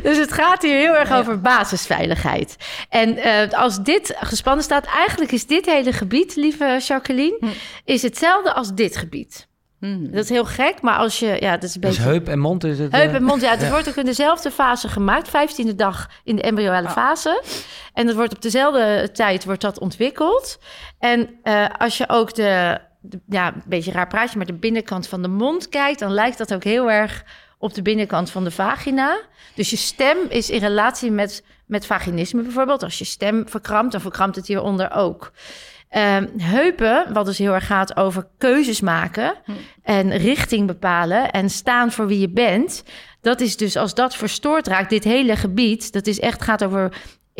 Dus 0.02 0.18
het 0.18 0.32
gaat 0.32 0.62
hier 0.62 0.78
heel 0.78 0.96
erg 0.96 1.12
over 1.12 1.40
basisveiligheid. 1.40 2.56
En 2.88 3.16
eh, 3.16 3.58
als 3.58 3.82
dit 3.82 4.16
gespannen 4.20 4.64
staat, 4.64 4.84
eigenlijk 4.86 5.32
is 5.32 5.46
dit 5.46 5.66
hele 5.66 5.92
gebied, 5.92 6.36
lieve 6.36 6.80
Jacqueline, 6.86 7.36
Hm. 7.40 7.46
is 7.84 8.02
hetzelfde 8.02 8.52
als 8.52 8.74
dit 8.74 8.96
gebied. 8.96 9.46
Mhm. 9.80 10.10
Dat 10.10 10.22
is 10.24 10.28
heel 10.28 10.44
gek, 10.44 10.80
maar 10.82 10.96
als 10.98 11.18
je, 11.18 11.36
ja, 11.40 11.50
dat 11.52 11.62
is 11.62 11.74
een 11.74 11.80
Dus 11.80 11.96
beetje. 11.96 12.10
heup 12.10 12.28
en 12.28 12.38
mond 12.38 12.64
is 12.64 12.78
het... 12.78 12.92
Heup 12.92 13.08
eh, 13.08 13.14
en 13.14 13.22
mond, 13.22 13.40
ja, 13.42 13.50
het 13.56 13.68
wordt 13.70 13.88
ook 13.88 13.94
in 13.96 14.04
dezelfde 14.04 14.50
fase 14.50 14.88
gemaakt, 14.88 15.28
15e 15.28 15.74
dag 15.76 16.08
in 16.24 16.36
de 16.36 16.42
embryonale 16.42 16.86
Ah. 16.86 16.92
fase. 16.92 17.42
En 17.92 18.06
het 18.06 18.16
wordt 18.16 18.34
op 18.34 18.42
dezelfde 18.42 19.10
tijd 19.12 19.44
wordt 19.44 19.60
dat 19.60 19.78
ontwikkeld. 19.78 20.58
En 20.98 21.28
eh, 21.42 21.64
als 21.78 21.96
je 21.98 22.08
ook 22.08 22.34
de, 22.34 22.78
de- 23.00 23.20
ja, 23.28 23.46
een 23.54 23.62
beetje 23.66 23.90
een 23.90 23.96
raar 23.96 24.06
praatje, 24.06 24.36
maar 24.36 24.46
de 24.46 24.52
binnenkant 24.58 25.08
van 25.08 25.22
de 25.22 25.28
mond 25.28 25.68
kijkt, 25.68 25.98
dan 25.98 26.10
lijkt 26.12 26.38
dat 26.38 26.54
ook 26.54 26.64
heel 26.64 26.90
erg 26.90 27.24
op 27.58 27.74
de 27.74 27.82
binnenkant 27.82 28.30
van 28.30 28.44
de 28.44 28.50
vagina. 28.50 29.18
Dus 29.54 29.70
je 29.70 29.76
stem 29.76 30.16
is 30.28 30.50
in 30.50 30.60
relatie 30.60 31.10
met, 31.10 31.44
met 31.66 31.86
vaginisme 31.86 32.42
bijvoorbeeld. 32.42 32.82
Als 32.82 32.98
je 32.98 33.04
stem 33.04 33.48
verkrampt, 33.48 33.92
dan 33.92 34.00
verkrampt 34.00 34.36
het 34.36 34.46
hieronder 34.46 34.92
ook. 34.92 35.32
Ehm, 35.88 36.26
heupen, 36.38 37.12
wat 37.12 37.26
dus 37.26 37.38
heel 37.38 37.54
erg 37.54 37.66
gaat 37.66 37.96
over 37.96 38.26
keuzes 38.38 38.80
maken 38.80 39.34
en 39.82 40.16
richting 40.16 40.66
bepalen 40.66 41.30
en 41.30 41.50
staan 41.50 41.92
voor 41.92 42.06
wie 42.06 42.20
je 42.20 42.30
bent. 42.30 42.84
Dat 43.20 43.40
is 43.40 43.56
dus 43.56 43.76
als 43.76 43.94
dat 43.94 44.16
verstoord 44.16 44.66
raakt, 44.66 44.90
dit 44.90 45.04
hele 45.04 45.36
gebied, 45.36 45.92
dat 45.92 46.06
is 46.06 46.20
echt 46.20 46.42
gaat 46.42 46.64
over 46.64 46.92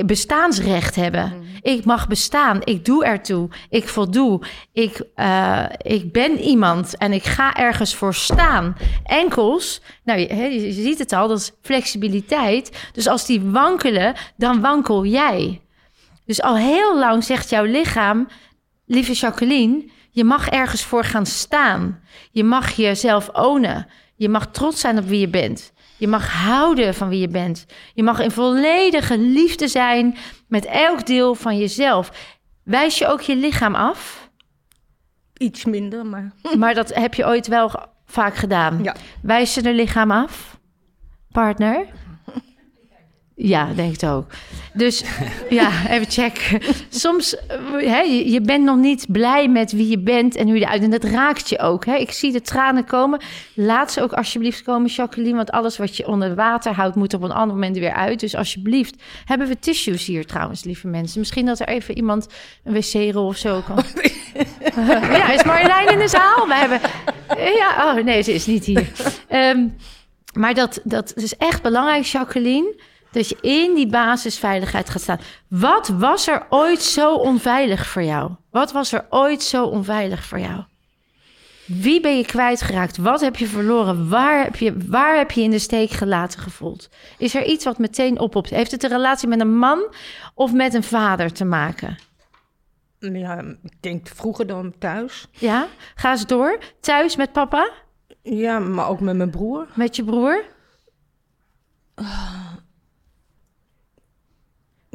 bestaansrecht 0.04 0.96
hebben. 0.96 1.32
Ik 1.62 1.84
mag 1.84 2.08
bestaan, 2.08 2.60
ik 2.64 2.84
doe 2.84 3.04
ertoe, 3.04 3.48
ik 3.68 3.88
voldoe, 3.88 4.42
ik, 4.72 5.02
eh, 5.14 5.64
ik 5.78 6.12
ben 6.12 6.38
iemand 6.38 6.96
en 6.96 7.12
ik 7.12 7.24
ga 7.24 7.54
ergens 7.54 7.94
voor 7.94 8.14
staan. 8.14 8.76
Enkels, 9.04 9.80
nou 10.04 10.20
je 10.20 10.72
ziet 10.72 10.98
het 10.98 11.12
al, 11.12 11.28
dat 11.28 11.38
is 11.38 11.52
flexibiliteit. 11.62 12.88
Dus 12.92 13.06
als 13.06 13.26
die 13.26 13.40
wankelen, 13.40 14.14
dan 14.36 14.60
wankel 14.60 15.04
jij. 15.04 15.60
Dus 16.26 16.42
al 16.42 16.56
heel 16.56 16.98
lang 16.98 17.24
zegt 17.24 17.50
jouw 17.50 17.64
lichaam, 17.64 18.28
lieve 18.86 19.12
Jacqueline, 19.12 19.90
je 20.10 20.24
mag 20.24 20.48
ergens 20.48 20.82
voor 20.82 21.04
gaan 21.04 21.26
staan. 21.26 22.00
Je 22.30 22.44
mag 22.44 22.70
jezelf 22.70 23.28
ownen. 23.28 23.86
Je 24.14 24.28
mag 24.28 24.46
trots 24.46 24.80
zijn 24.80 24.98
op 24.98 25.04
wie 25.04 25.20
je 25.20 25.28
bent. 25.28 25.72
Je 25.98 26.08
mag 26.08 26.32
houden 26.32 26.94
van 26.94 27.08
wie 27.08 27.20
je 27.20 27.28
bent. 27.28 27.66
Je 27.94 28.02
mag 28.02 28.20
in 28.20 28.30
volledige 28.30 29.18
liefde 29.18 29.68
zijn 29.68 30.16
met 30.48 30.64
elk 30.64 31.06
deel 31.06 31.34
van 31.34 31.58
jezelf. 31.58 32.34
Wijs 32.62 32.98
je 32.98 33.06
ook 33.06 33.20
je 33.20 33.36
lichaam 33.36 33.74
af? 33.74 34.30
Iets 35.36 35.64
minder, 35.64 36.06
maar... 36.06 36.32
Maar 36.58 36.74
dat 36.74 36.94
heb 36.94 37.14
je 37.14 37.26
ooit 37.26 37.46
wel 37.46 37.70
vaak 38.06 38.34
gedaan. 38.34 38.82
Ja. 38.82 38.96
Wijs 39.22 39.54
je 39.54 39.62
er 39.62 39.74
lichaam 39.74 40.10
af? 40.10 40.58
Partner? 41.32 41.86
Ja, 43.38 43.72
denk 43.74 43.94
ik 43.94 44.00
het 44.00 44.10
ook. 44.10 44.26
Dus 44.72 45.04
ja, 45.48 45.88
even 45.88 46.10
checken. 46.10 46.60
Soms, 46.88 47.36
eh, 47.36 47.58
hè, 47.86 48.00
je, 48.00 48.40
bent 48.40 48.64
nog 48.64 48.76
niet 48.76 49.06
blij 49.08 49.48
met 49.48 49.72
wie 49.72 49.88
je 49.88 49.98
bent 49.98 50.36
en 50.36 50.46
hoe 50.46 50.58
je 50.58 50.64
eruit. 50.64 50.82
En 50.82 50.90
dat 50.90 51.04
raakt 51.04 51.48
je 51.48 51.58
ook. 51.58 51.84
Hè? 51.84 51.94
Ik 51.94 52.10
zie 52.10 52.32
de 52.32 52.40
tranen 52.40 52.84
komen. 52.84 53.20
Laat 53.54 53.92
ze 53.92 54.02
ook 54.02 54.12
alsjeblieft 54.12 54.62
komen, 54.62 54.90
Jacqueline. 54.90 55.36
Want 55.36 55.50
alles 55.50 55.76
wat 55.76 55.96
je 55.96 56.06
onder 56.06 56.34
water 56.34 56.72
houdt, 56.72 56.96
moet 56.96 57.14
op 57.14 57.22
een 57.22 57.32
ander 57.32 57.56
moment 57.56 57.78
weer 57.78 57.92
uit. 57.92 58.20
Dus 58.20 58.34
alsjeblieft. 58.34 59.02
Hebben 59.24 59.48
we 59.48 59.58
tissues 59.58 60.06
hier 60.06 60.26
trouwens, 60.26 60.64
lieve 60.64 60.86
mensen? 60.86 61.18
Misschien 61.18 61.46
dat 61.46 61.60
er 61.60 61.68
even 61.68 61.96
iemand 61.96 62.26
een 62.64 62.72
wc-rol 62.72 63.26
of 63.26 63.36
zo 63.36 63.60
kan. 63.66 63.76
ja, 65.16 65.32
is 65.32 65.44
Marjolein 65.44 65.88
in 65.88 65.98
de 65.98 66.08
zaal? 66.08 66.46
We 66.46 66.54
hebben... 66.54 66.80
Ja, 67.36 67.94
oh 67.96 68.04
nee, 68.04 68.22
ze 68.22 68.32
is 68.34 68.46
niet 68.46 68.64
hier. 68.64 68.92
Ehm, 69.28 69.68
maar 70.32 70.54
dat, 70.54 70.80
dat 70.84 71.12
is 71.16 71.36
echt 71.36 71.62
belangrijk, 71.62 72.04
Jacqueline. 72.04 72.74
Dat 73.16 73.28
je 73.28 73.38
in 73.40 73.74
die 73.74 73.86
basisveiligheid 73.86 74.90
gaat 74.90 75.02
staan. 75.02 75.20
Wat 75.48 75.88
was 75.88 76.28
er 76.28 76.46
ooit 76.50 76.82
zo 76.82 77.14
onveilig 77.14 77.86
voor 77.86 78.02
jou? 78.02 78.30
Wat 78.50 78.72
was 78.72 78.92
er 78.92 79.06
ooit 79.10 79.42
zo 79.42 79.64
onveilig 79.64 80.24
voor 80.24 80.38
jou? 80.38 80.64
Wie 81.66 82.00
ben 82.00 82.16
je 82.16 82.26
kwijtgeraakt? 82.26 82.96
Wat 82.96 83.20
heb 83.20 83.36
je 83.36 83.46
verloren? 83.46 84.08
Waar 84.08 84.44
heb 84.44 84.56
je, 84.56 84.76
waar 84.88 85.16
heb 85.16 85.30
je 85.30 85.42
in 85.42 85.50
de 85.50 85.58
steek 85.58 85.90
gelaten 85.90 86.40
gevoeld? 86.40 86.88
Is 87.18 87.34
er 87.34 87.44
iets 87.44 87.64
wat 87.64 87.78
meteen 87.78 88.18
oppopt? 88.20 88.50
Heeft 88.50 88.70
het 88.70 88.82
een 88.82 88.90
relatie 88.90 89.28
met 89.28 89.40
een 89.40 89.58
man 89.58 89.94
of 90.34 90.52
met 90.52 90.74
een 90.74 90.82
vader 90.82 91.32
te 91.32 91.44
maken? 91.44 91.98
Ja, 92.98 93.40
ik 93.62 93.76
denk 93.82 94.08
vroeger 94.08 94.46
dan 94.46 94.74
thuis. 94.78 95.28
Ja? 95.30 95.66
Ga 95.94 96.10
eens 96.10 96.26
door. 96.26 96.58
Thuis 96.80 97.16
met 97.16 97.32
papa? 97.32 97.70
Ja, 98.22 98.58
maar 98.58 98.88
ook 98.88 99.00
met 99.00 99.16
mijn 99.16 99.30
broer. 99.30 99.66
Met 99.74 99.96
je 99.96 100.04
broer? 100.04 100.44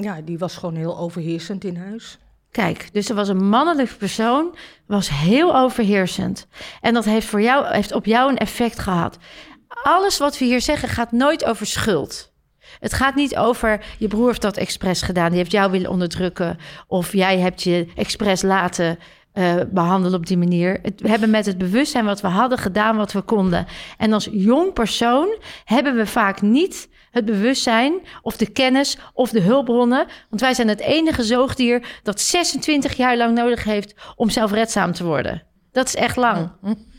Ja, 0.02 0.22
die 0.22 0.38
was 0.38 0.56
gewoon 0.56 0.76
heel 0.76 0.98
overheersend 0.98 1.64
in 1.64 1.78
huis. 1.78 2.20
Kijk, 2.52 2.90
dus 2.94 3.10
er 3.10 3.16
was 3.16 3.28
een 3.28 3.50
mannelijke 3.50 3.96
persoon, 3.96 4.56
was 4.86 5.10
heel 5.10 5.56
overheersend. 5.58 6.48
En 6.82 6.94
dat 6.94 7.06
heeft, 7.06 7.28
voor 7.28 7.42
jou, 7.42 7.74
heeft 7.74 7.94
op 7.94 8.06
jou 8.06 8.32
een 8.32 8.38
effect 8.38 8.80
gehad. 8.80 9.18
Alles 9.84 10.18
wat 10.18 10.38
we 10.38 10.46
hier 10.46 10.62
zeggen 10.62 10.90
gaat 10.90 11.12
nooit 11.12 11.46
over 11.46 11.66
schuld. 11.66 12.32
Het 12.80 12.94
gaat 12.94 13.16
niet 13.16 13.38
over 13.38 13.86
je 13.98 14.08
broer 14.08 14.28
heeft 14.28 14.42
dat 14.42 14.58
expres 14.58 15.02
gedaan, 15.02 15.30
die 15.30 15.38
heeft 15.38 15.52
jou 15.52 15.72
willen 15.72 15.90
onderdrukken. 15.90 16.58
Of 16.88 17.14
jij 17.14 17.40
hebt 17.40 17.64
je 17.64 17.88
expres 17.96 18.42
laten 18.42 19.00
eh, 19.32 19.56
behandelen 19.70 20.20
op 20.20 20.26
die 20.26 20.38
manier. 20.38 20.80
Het, 20.82 21.02
we 21.02 21.10
hebben 21.10 21.30
met 21.30 21.46
het 21.46 21.58
bewustzijn 21.58 22.06
wat 22.06 22.22
we 22.22 22.28
hadden 22.28 22.58
gedaan, 22.58 22.98
wat 22.98 23.12
we 23.12 23.22
konden. 23.22 23.66
En 23.98 24.14
als 24.14 24.30
jong 24.32 24.74
persoon 24.74 25.38
hebben 25.66 25.96
we 25.96 26.06
vaak 26.06 26.42
niet 26.42 26.90
het 27.12 27.26
bewustzijn 27.26 27.94
of 28.22 28.38
de 28.38 28.52
kennis 28.52 28.98
of 29.14 29.30
de 29.30 29.42
hulpbronnen. 29.42 30.08
Want 30.30 30.42
wij 30.42 30.54
zijn 30.54 30.68
het 30.68 30.80
enige 30.80 31.24
zoogdier 31.24 32.00
dat 32.04 32.22
26 32.22 32.94
jaar 32.94 33.18
lang 33.18 33.36
nodig 33.36 33.64
heeft 33.64 33.96
om 34.16 34.30
zelfredzaam 34.30 34.92
te 34.92 35.04
worden. 35.04 35.44
Dat 35.72 35.88
is 35.88 35.96
echt 35.96 36.16
lang. 36.16 36.52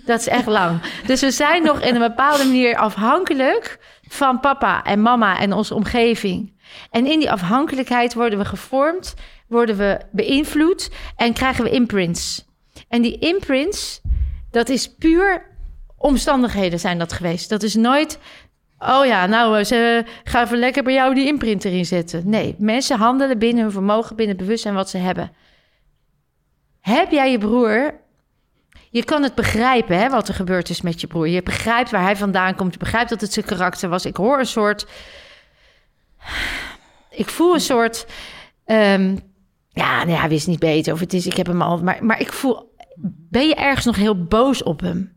Dat 0.07 0.21
is 0.21 0.29
echt 0.29 0.47
lang. 0.47 0.81
Dus 1.07 1.21
we 1.21 1.31
zijn 1.31 1.63
nog 1.63 1.81
in 1.81 1.95
een 1.95 2.09
bepaalde 2.09 2.45
manier 2.45 2.77
afhankelijk 2.77 3.79
van 4.09 4.41
papa 4.41 4.85
en 4.85 5.03
mama 5.03 5.39
en 5.39 5.53
onze 5.53 5.75
omgeving. 5.75 6.53
En 6.91 7.07
in 7.07 7.19
die 7.19 7.31
afhankelijkheid 7.31 8.15
worden 8.15 8.39
we 8.39 8.45
gevormd, 8.45 9.15
worden 9.49 9.77
we 9.77 10.01
beïnvloed 10.11 10.91
en 11.17 11.33
krijgen 11.33 11.65
we 11.65 11.71
imprints. 11.71 12.45
En 12.89 13.03
die 13.03 13.19
imprints, 13.19 14.01
dat 14.51 14.69
is 14.69 14.95
puur 14.95 15.51
omstandigheden 15.97 16.81
zijn 16.81 16.99
dat 16.99 17.13
geweest. 17.13 17.49
Dat 17.49 17.63
is 17.63 17.75
nooit, 17.75 18.19
oh 18.89 19.07
ja, 19.07 19.27
nou, 19.27 19.59
eh, 19.59 19.65
ze 19.65 20.05
gaan 20.25 20.45
even 20.45 20.59
lekker 20.59 20.83
bij 20.83 20.95
jou 20.95 21.15
die 21.15 21.27
imprint 21.27 21.65
erin 21.65 21.87
zetten. 21.87 22.23
Nee, 22.25 22.55
mensen 22.59 22.99
handelen 22.99 23.39
binnen 23.39 23.63
hun 23.63 23.73
vermogen, 23.73 24.17
binnen 24.17 24.37
het 24.37 24.45
bewustzijn 24.45 24.75
wat 24.75 24.91
ze 24.91 24.99
hebben. 24.99 25.33
Heb 26.81 27.11
jij 27.11 27.31
je 27.31 27.39
broer 27.39 28.01
je 28.93 29.05
kan 29.05 29.23
het 29.23 29.35
begrijpen, 29.35 29.99
hè, 29.99 30.11
wat 30.11 30.29
er 30.29 30.35
gebeurd 30.35 30.69
is 30.69 30.81
met 30.81 31.01
je 31.01 31.07
broer. 31.07 31.29
Je 31.29 31.43
begrijpt 31.43 31.91
waar 31.91 32.03
hij 32.03 32.17
vandaan 32.17 32.55
komt. 32.55 32.73
Je 32.73 32.79
begrijpt 32.79 33.11
dat 33.11 33.21
het 33.21 33.33
zijn 33.33 33.47
karakter 33.47 33.89
was. 33.89 34.07
Ik 34.07 34.17
hoor 34.17 34.39
een 34.39 34.47
soort... 34.47 34.87
Ik 37.11 37.29
voel 37.29 37.55
een 37.55 37.61
soort... 37.61 38.07
ehm, 38.65 39.17
ja, 39.69 39.97
nou 39.97 40.11
ja, 40.11 40.19
hij 40.19 40.29
wist 40.29 40.47
niet 40.47 40.59
beter 40.59 40.93
of 40.93 41.01
het 41.01 41.13
is... 41.13 41.27
Ik 41.27 41.37
heb 41.37 41.47
hem 41.47 41.63
al... 41.63 41.83
Maar, 41.83 42.05
maar 42.05 42.21
ik 42.21 42.33
voel... 42.33 42.75
Ben 43.31 43.49
je 43.49 43.55
ergens 43.55 43.85
nog 43.85 43.97
heel 43.97 44.25
boos 44.25 44.63
op 44.63 44.81
hem? 44.81 45.13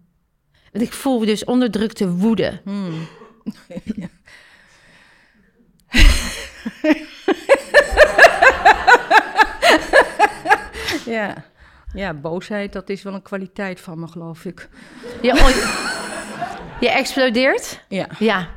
Want 0.72 0.86
ik 0.86 0.94
voel 0.94 1.20
dus 1.20 1.44
onderdrukte 1.44 2.10
woede. 2.10 2.62
Ja. 11.06 11.34
ja, 11.94 12.14
boosheid, 12.14 12.74
dat 12.74 12.90
is 12.90 13.04
wel 13.04 13.14
een 13.14 13.22
kwaliteit 13.22 13.82
van 13.82 14.00
me, 14.00 14.08
geloof 14.08 14.46
ik. 14.46 14.70
Je, 15.22 15.32
on- 15.32 16.80
je 16.80 16.90
explodeert? 16.90 17.84
Ja. 17.90 18.08
Ja. 18.20 18.48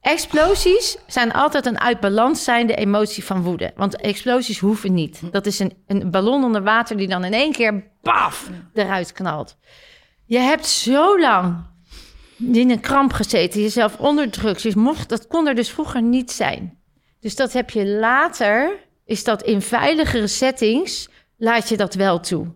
Explosies 0.00 0.96
zijn 1.06 1.32
altijd 1.32 1.66
een 1.66 1.80
uit 1.80 2.00
balans 2.00 2.44
zijnde 2.44 2.74
emotie 2.74 3.24
van 3.24 3.42
woede. 3.42 3.72
Want 3.76 3.96
explosies 3.96 4.58
hoeven 4.58 4.94
niet. 4.94 5.20
Dat 5.32 5.46
is 5.46 5.58
een, 5.58 5.72
een 5.86 6.10
ballon 6.10 6.44
onder 6.44 6.62
water 6.62 6.96
die 6.96 7.08
dan 7.08 7.24
in 7.24 7.32
één 7.32 7.52
keer 7.52 7.84
baf 8.02 8.50
eruit 8.74 9.12
knalt. 9.12 9.56
Je 10.24 10.38
hebt 10.38 10.66
zo 10.66 11.18
lang 11.20 11.66
in 12.40 12.70
een 12.70 12.80
kramp 12.80 13.12
gezeten, 13.12 13.60
jezelf 13.60 13.98
onderdrukt. 13.98 14.62
Je 14.62 14.72
mocht, 14.76 15.08
dat 15.08 15.26
kon 15.26 15.46
er 15.46 15.54
dus 15.54 15.70
vroeger 15.70 16.02
niet 16.02 16.30
zijn. 16.30 16.78
Dus 17.20 17.36
dat 17.36 17.52
heb 17.52 17.70
je 17.70 17.86
later, 17.86 18.78
is 19.04 19.24
dat 19.24 19.42
in 19.42 19.62
veiligere 19.62 20.26
settings, 20.26 21.08
laat 21.36 21.68
je 21.68 21.76
dat 21.76 21.94
wel 21.94 22.20
toe. 22.20 22.46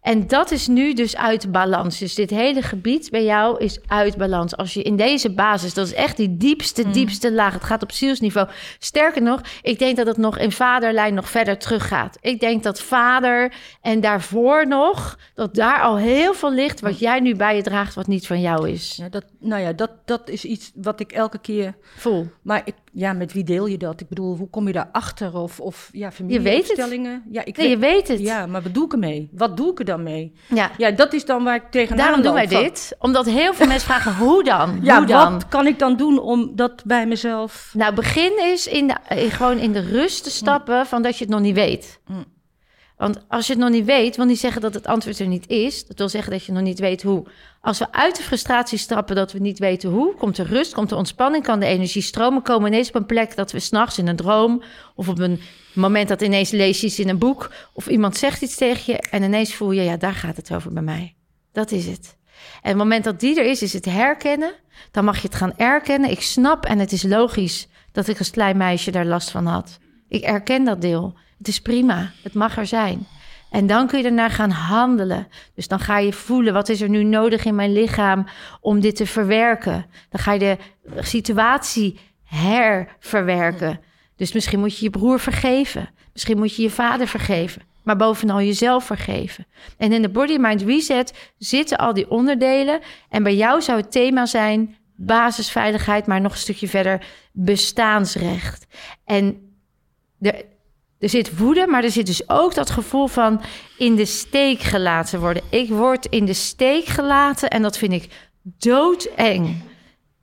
En 0.00 0.26
dat 0.26 0.50
is 0.50 0.66
nu 0.66 0.94
dus 0.94 1.16
uit 1.16 1.52
balans. 1.52 1.98
Dus 1.98 2.14
dit 2.14 2.30
hele 2.30 2.62
gebied 2.62 3.10
bij 3.10 3.24
jou 3.24 3.58
is 3.64 3.78
uit 3.86 4.16
balans. 4.16 4.56
Als 4.56 4.74
je 4.74 4.82
in 4.82 4.96
deze 4.96 5.30
basis, 5.30 5.74
dat 5.74 5.86
is 5.86 5.94
echt 5.94 6.16
die 6.16 6.36
diepste, 6.36 6.82
Mm. 6.82 6.92
diepste 6.92 7.32
laag. 7.32 7.52
Het 7.52 7.64
gaat 7.64 7.82
op 7.82 7.92
zielsniveau. 7.92 8.48
Sterker 8.78 9.22
nog, 9.22 9.40
ik 9.62 9.78
denk 9.78 9.96
dat 9.96 10.06
het 10.06 10.16
nog 10.16 10.38
in 10.38 10.52
vaderlijn 10.52 11.14
nog 11.14 11.28
verder 11.30 11.58
teruggaat. 11.58 12.18
Ik 12.20 12.40
denk 12.40 12.62
dat 12.62 12.80
vader 12.82 13.52
en 13.80 14.00
daarvoor 14.00 14.66
nog, 14.66 15.18
dat 15.34 15.54
daar 15.54 15.80
al 15.80 15.96
heel 15.96 16.34
veel 16.34 16.52
ligt 16.52 16.80
wat 16.80 16.98
jij 16.98 17.20
nu 17.20 17.34
bij 17.36 17.56
je 17.56 17.62
draagt, 17.62 17.94
wat 17.94 18.06
niet 18.06 18.26
van 18.26 18.40
jou 18.40 18.68
is. 18.68 18.96
Ja, 18.96 19.08
dat, 19.08 19.24
nou 19.40 19.62
ja, 19.62 19.72
dat, 19.72 19.90
dat 20.04 20.28
is 20.28 20.44
iets 20.44 20.72
wat 20.74 21.00
ik 21.00 21.12
elke 21.12 21.38
keer... 21.38 21.74
Voel. 21.96 22.26
Maar 22.42 22.62
ik, 22.64 22.74
ja, 22.92 23.12
met 23.12 23.32
wie 23.32 23.44
deel 23.44 23.66
je 23.66 23.78
dat? 23.78 24.00
Ik 24.00 24.08
bedoel, 24.08 24.36
hoe 24.36 24.50
kom 24.50 24.66
je 24.66 24.72
daarachter? 24.72 25.34
Of, 25.36 25.60
of 25.60 25.88
ja, 25.92 25.98
weet 25.98 26.06
het. 26.06 26.14
familieopstellingen? 26.16 27.22
Ja, 27.30 27.44
ik 27.44 27.56
Nee, 27.56 27.68
je 27.68 27.78
weet 27.78 28.08
het. 28.08 28.18
Ja, 28.20 28.46
maar 28.46 28.62
wat 28.62 28.74
doe 28.74 28.84
ik 28.84 28.92
ermee? 28.92 29.28
Wat 29.32 29.56
doe 29.56 29.70
ik 29.70 29.78
er 29.78 29.84
dan 29.88 30.02
mee? 30.02 30.32
Ja. 30.46 30.70
Ja, 30.76 30.90
dat 30.90 31.12
is 31.12 31.24
dan 31.24 31.44
waar 31.44 31.54
ik 31.54 31.70
tegenaan 31.70 31.96
Daarom 32.04 32.22
doen 32.22 32.34
wij 32.34 32.48
van- 32.48 32.62
dit. 32.62 32.96
Omdat 32.98 33.26
heel 33.26 33.54
veel 33.54 33.66
mensen 33.66 33.86
vragen, 33.88 34.16
hoe 34.26 34.44
dan? 34.44 34.78
Ja, 34.82 34.96
hoe 34.96 35.06
dan? 35.06 35.32
wat 35.32 35.48
kan 35.48 35.66
ik 35.66 35.78
dan 35.78 35.96
doen 35.96 36.18
om 36.20 36.52
dat 36.56 36.82
bij 36.84 37.06
mezelf... 37.06 37.70
Nou, 37.72 37.94
begin 37.94 38.32
is 38.52 38.66
in 38.66 38.86
de, 38.86 38.94
eh, 39.08 39.32
gewoon 39.32 39.58
in 39.58 39.72
de 39.72 39.80
rust 39.80 40.24
te 40.24 40.30
stappen 40.30 40.86
van 40.86 41.02
dat 41.02 41.18
je 41.18 41.24
het 41.24 41.32
nog 41.32 41.42
niet 41.42 41.54
weet. 41.54 42.00
Mm. 42.06 42.24
Want 42.98 43.18
als 43.28 43.46
je 43.46 43.52
het 43.52 43.62
nog 43.62 43.70
niet 43.70 43.84
weet, 43.84 44.16
wil 44.16 44.24
niet 44.24 44.38
zeggen 44.38 44.60
dat 44.60 44.74
het 44.74 44.86
antwoord 44.86 45.18
er 45.18 45.26
niet 45.26 45.48
is. 45.48 45.86
Dat 45.86 45.98
wil 45.98 46.08
zeggen 46.08 46.32
dat 46.32 46.44
je 46.44 46.52
nog 46.52 46.62
niet 46.62 46.78
weet 46.78 47.02
hoe. 47.02 47.26
Als 47.60 47.78
we 47.78 47.92
uit 47.92 48.16
de 48.16 48.22
frustratie 48.22 48.78
stappen 48.78 49.16
dat 49.16 49.32
we 49.32 49.38
niet 49.38 49.58
weten 49.58 49.90
hoe, 49.90 50.14
komt 50.14 50.38
er 50.38 50.46
rust, 50.46 50.74
komt 50.74 50.90
er 50.90 50.96
ontspanning, 50.96 51.44
kan 51.44 51.60
de 51.60 51.66
energie 51.66 52.02
stromen, 52.02 52.42
komen 52.42 52.72
ineens 52.72 52.88
op 52.88 52.94
een 52.94 53.06
plek 53.06 53.36
dat 53.36 53.52
we 53.52 53.60
s'nachts 53.60 53.98
in 53.98 54.08
een 54.08 54.16
droom 54.16 54.62
of 54.94 55.08
op 55.08 55.18
een 55.18 55.40
moment 55.74 56.08
dat 56.08 56.22
ineens 56.22 56.50
lees 56.50 56.80
je 56.80 56.86
iets 56.86 56.98
in 56.98 57.08
een 57.08 57.18
boek 57.18 57.52
of 57.72 57.86
iemand 57.86 58.16
zegt 58.16 58.42
iets 58.42 58.56
tegen 58.56 58.92
je 58.92 58.98
en 58.98 59.22
ineens 59.22 59.54
voel 59.54 59.70
je, 59.70 59.82
ja, 59.82 59.96
daar 59.96 60.14
gaat 60.14 60.36
het 60.36 60.54
over 60.54 60.72
bij 60.72 60.82
mij. 60.82 61.14
Dat 61.52 61.70
is 61.70 61.86
het. 61.86 62.16
En 62.62 62.68
het 62.68 62.76
moment 62.76 63.04
dat 63.04 63.20
die 63.20 63.38
er 63.38 63.46
is, 63.46 63.62
is 63.62 63.72
het 63.72 63.84
herkennen. 63.84 64.52
Dan 64.90 65.04
mag 65.04 65.16
je 65.16 65.28
het 65.28 65.36
gaan 65.36 65.56
erkennen. 65.56 66.10
Ik 66.10 66.22
snap 66.22 66.64
en 66.64 66.78
het 66.78 66.92
is 66.92 67.02
logisch 67.02 67.68
dat 67.92 68.08
ik 68.08 68.18
als 68.18 68.30
klein 68.30 68.56
meisje 68.56 68.90
daar 68.90 69.06
last 69.06 69.30
van 69.30 69.46
had. 69.46 69.78
Ik 70.08 70.22
erken 70.22 70.64
dat 70.64 70.80
deel. 70.80 71.14
Het 71.38 71.48
is 71.48 71.60
prima. 71.60 72.10
Het 72.22 72.34
mag 72.34 72.56
er 72.56 72.66
zijn. 72.66 73.06
En 73.50 73.66
dan 73.66 73.86
kun 73.86 73.98
je 73.98 74.04
ernaar 74.04 74.30
gaan 74.30 74.50
handelen. 74.50 75.28
Dus 75.54 75.68
dan 75.68 75.80
ga 75.80 75.98
je 75.98 76.12
voelen, 76.12 76.52
wat 76.52 76.68
is 76.68 76.80
er 76.80 76.88
nu 76.88 77.04
nodig 77.04 77.44
in 77.44 77.54
mijn 77.54 77.72
lichaam 77.72 78.26
om 78.60 78.80
dit 78.80 78.96
te 78.96 79.06
verwerken? 79.06 79.86
Dan 80.08 80.20
ga 80.20 80.32
je 80.32 80.38
de 80.38 80.58
situatie 80.98 81.98
herverwerken. 82.24 83.80
Dus 84.16 84.32
misschien 84.32 84.58
moet 84.58 84.78
je 84.78 84.84
je 84.84 84.90
broer 84.90 85.20
vergeven. 85.20 85.88
Misschien 86.12 86.38
moet 86.38 86.56
je 86.56 86.62
je 86.62 86.70
vader 86.70 87.06
vergeven. 87.06 87.62
Maar 87.82 87.96
bovenal 87.96 88.40
jezelf 88.40 88.84
vergeven. 88.84 89.46
En 89.76 89.92
in 89.92 90.02
de 90.02 90.08
Body 90.08 90.36
Mind 90.36 90.62
Reset 90.62 91.30
zitten 91.38 91.78
al 91.78 91.94
die 91.94 92.10
onderdelen. 92.10 92.80
En 93.08 93.22
bij 93.22 93.36
jou 93.36 93.62
zou 93.62 93.80
het 93.80 93.92
thema 93.92 94.26
zijn 94.26 94.76
basisveiligheid, 94.96 96.06
maar 96.06 96.20
nog 96.20 96.32
een 96.32 96.38
stukje 96.38 96.68
verder 96.68 97.06
bestaansrecht. 97.32 98.66
En 99.04 99.47
er, 100.20 100.44
er 100.98 101.08
zit 101.08 101.38
woede, 101.38 101.66
maar 101.66 101.84
er 101.84 101.90
zit 101.90 102.06
dus 102.06 102.28
ook 102.28 102.54
dat 102.54 102.70
gevoel 102.70 103.06
van 103.06 103.40
in 103.78 103.94
de 103.94 104.04
steek 104.04 104.60
gelaten 104.60 105.20
worden. 105.20 105.42
Ik 105.50 105.68
word 105.68 106.06
in 106.06 106.24
de 106.24 106.34
steek 106.34 106.84
gelaten 106.84 107.50
en 107.50 107.62
dat 107.62 107.78
vind 107.78 107.92
ik 107.92 108.08
doodeng. 108.42 109.62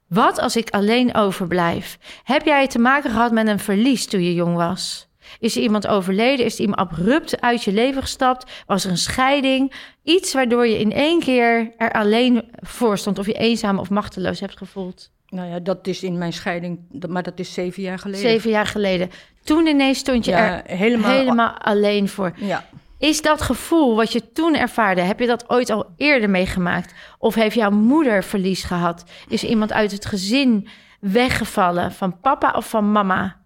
Wat 0.07 0.39
als 0.39 0.55
ik 0.55 0.69
alleen 0.69 1.15
overblijf? 1.15 1.97
Heb 2.23 2.45
jij 2.45 2.67
te 2.67 2.79
maken 2.79 3.11
gehad 3.11 3.31
met 3.31 3.47
een 3.47 3.59
verlies 3.59 4.05
toen 4.05 4.23
je 4.23 4.33
jong 4.33 4.55
was? 4.55 5.07
Is 5.39 5.55
er 5.55 5.61
iemand 5.61 5.87
overleden? 5.87 6.45
Is 6.45 6.53
er 6.53 6.61
iemand 6.61 6.79
abrupt 6.79 7.41
uit 7.41 7.63
je 7.63 7.71
leven 7.71 8.01
gestapt? 8.01 8.51
Was 8.65 8.83
er 8.85 8.91
een 8.91 8.97
scheiding? 8.97 9.73
Iets 10.03 10.33
waardoor 10.33 10.67
je 10.67 10.79
in 10.79 10.91
één 10.91 11.19
keer 11.19 11.73
er 11.77 11.91
alleen 11.91 12.51
voor 12.55 12.97
stond... 12.97 13.19
of 13.19 13.25
je 13.25 13.33
eenzaam 13.33 13.79
of 13.79 13.89
machteloos 13.89 14.39
hebt 14.39 14.57
gevoeld? 14.57 15.11
Nou 15.35 15.49
ja, 15.49 15.59
dat 15.59 15.87
is 15.87 16.03
in 16.03 16.17
mijn 16.17 16.33
scheiding, 16.33 16.79
maar 17.09 17.23
dat 17.23 17.39
is 17.39 17.53
zeven 17.53 17.83
jaar 17.83 17.99
geleden. 17.99 18.29
Zeven 18.29 18.49
jaar 18.49 18.65
geleden. 18.65 19.09
Toen 19.43 19.67
ineens 19.67 19.97
stond 19.97 20.25
je 20.25 20.31
Ja, 20.31 20.65
er 20.65 20.77
helemaal- 20.77 21.11
helemaal 21.11 21.57
alleen 21.57 22.09
voor. 22.09 22.33
Ja, 22.35 22.65
Is 22.97 23.21
dat 23.21 23.41
gevoel 23.41 23.95
wat 23.95 24.11
je 24.11 24.31
toen 24.31 24.55
ervaarde, 24.55 25.01
heb 25.01 25.19
je 25.19 25.27
dat 25.27 25.49
ooit 25.49 25.69
al 25.69 25.85
eerder 25.97 26.29
meegemaakt? 26.29 26.93
Of 27.19 27.35
heeft 27.35 27.55
jouw 27.55 27.69
moeder 27.71 28.23
verlies 28.23 28.63
gehad? 28.63 29.03
Is 29.29 29.43
iemand 29.43 29.71
uit 29.73 29.91
het 29.91 30.05
gezin 30.05 30.67
weggevallen, 30.99 31.91
van 31.91 32.19
papa 32.19 32.51
of 32.55 32.69
van 32.69 32.91
mama? 32.91 33.37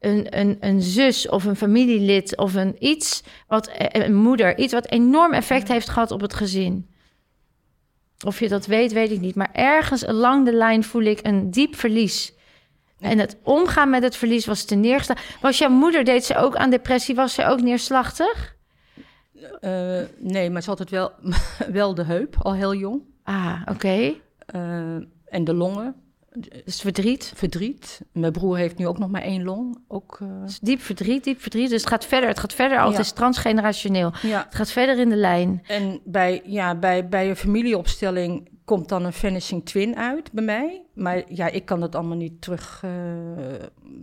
Een, 0.00 0.38
een, 0.38 0.56
een 0.60 0.82
zus 0.82 1.28
of 1.28 1.44
een 1.44 1.56
familielid 1.56 2.36
of 2.36 2.54
een 2.54 2.76
iets 2.78 3.22
wat 3.48 3.70
een 3.76 4.14
moeder, 4.14 4.58
iets 4.58 4.72
wat 4.72 4.90
enorm 4.90 5.32
effect 5.32 5.68
heeft 5.68 5.88
gehad 5.88 6.10
op 6.10 6.20
het 6.20 6.34
gezin. 6.34 6.88
Of 8.26 8.40
je 8.40 8.48
dat 8.48 8.66
weet, 8.66 8.92
weet 8.92 9.10
ik 9.10 9.20
niet. 9.20 9.34
Maar 9.34 9.50
ergens 9.52 10.06
along 10.06 10.44
de 10.44 10.52
lijn 10.52 10.84
voel 10.84 11.02
ik 11.02 11.18
een 11.22 11.50
diep 11.50 11.76
verlies. 11.76 12.32
En 13.00 13.18
het 13.18 13.36
omgaan 13.42 13.90
met 13.90 14.02
het 14.02 14.16
verlies 14.16 14.46
was 14.46 14.64
te 14.64 14.74
neergestaan. 14.74 15.16
Was 15.40 15.58
jouw 15.58 15.68
moeder, 15.70 16.04
deed 16.04 16.24
ze 16.24 16.36
ook 16.36 16.56
aan 16.56 16.70
depressie? 16.70 17.14
Was 17.14 17.34
ze 17.34 17.44
ook 17.44 17.60
neerslachtig? 17.60 18.54
eh, 19.60 20.00
nee, 20.18 20.50
maar 20.50 20.62
ze 20.62 20.70
had 20.70 20.78
het 20.78 20.90
wel, 20.90 21.12
wel 21.72 21.94
de 21.94 22.04
heup, 22.04 22.36
al 22.38 22.54
heel 22.54 22.74
jong. 22.74 23.02
Ah, 23.22 23.60
oké. 23.70 24.14
Eh, 24.46 24.94
en 25.24 25.44
de 25.44 25.54
longen, 25.54 25.94
Dus 26.64 26.80
verdriet. 26.80 27.32
verdriet. 27.34 28.00
Mijn 28.12 28.32
broer 28.32 28.56
heeft 28.56 28.78
nu 28.78 28.86
ook 28.86 28.98
nog 28.98 29.10
maar 29.10 29.22
één 29.22 29.42
long. 29.44 29.78
Ook, 29.88 30.18
eh, 30.22 30.28
Dus 30.44 30.58
diep 30.58 30.80
verdriet, 30.80 31.24
diep 31.24 31.40
verdriet. 31.40 31.70
Dus 31.70 31.80
het 31.80 31.90
gaat 31.90 32.06
verder. 32.06 32.28
Het 32.28 32.38
gaat 32.40 32.52
verder. 32.54 32.78
al. 32.78 32.86
Het 32.86 32.94
Ja. 32.94 33.00
is 33.00 33.12
transgenerationeel. 33.12 34.12
ja. 34.22 34.42
Het 34.44 34.54
gaat 34.54 34.70
verder 34.70 34.98
in 34.98 35.08
de 35.08 35.16
lijn. 35.16 35.62
En 35.66 36.00
bij, 36.04 36.42
ja, 36.44 36.74
bij, 36.74 37.08
bij 37.08 37.28
een 37.28 37.36
familieopstelling 37.36 38.48
komt 38.64 38.88
dan 38.88 39.04
een 39.04 39.12
vanishing 39.12 39.64
twin 39.64 39.96
uit 39.96 40.32
bij 40.32 40.44
mij. 40.44 40.82
Maar 40.94 41.22
ja, 41.28 41.48
ik 41.48 41.64
kan 41.64 41.80
dat 41.80 41.94
allemaal 41.94 42.16
niet 42.16 42.40
terug 42.42 42.80
eh, 42.84 42.90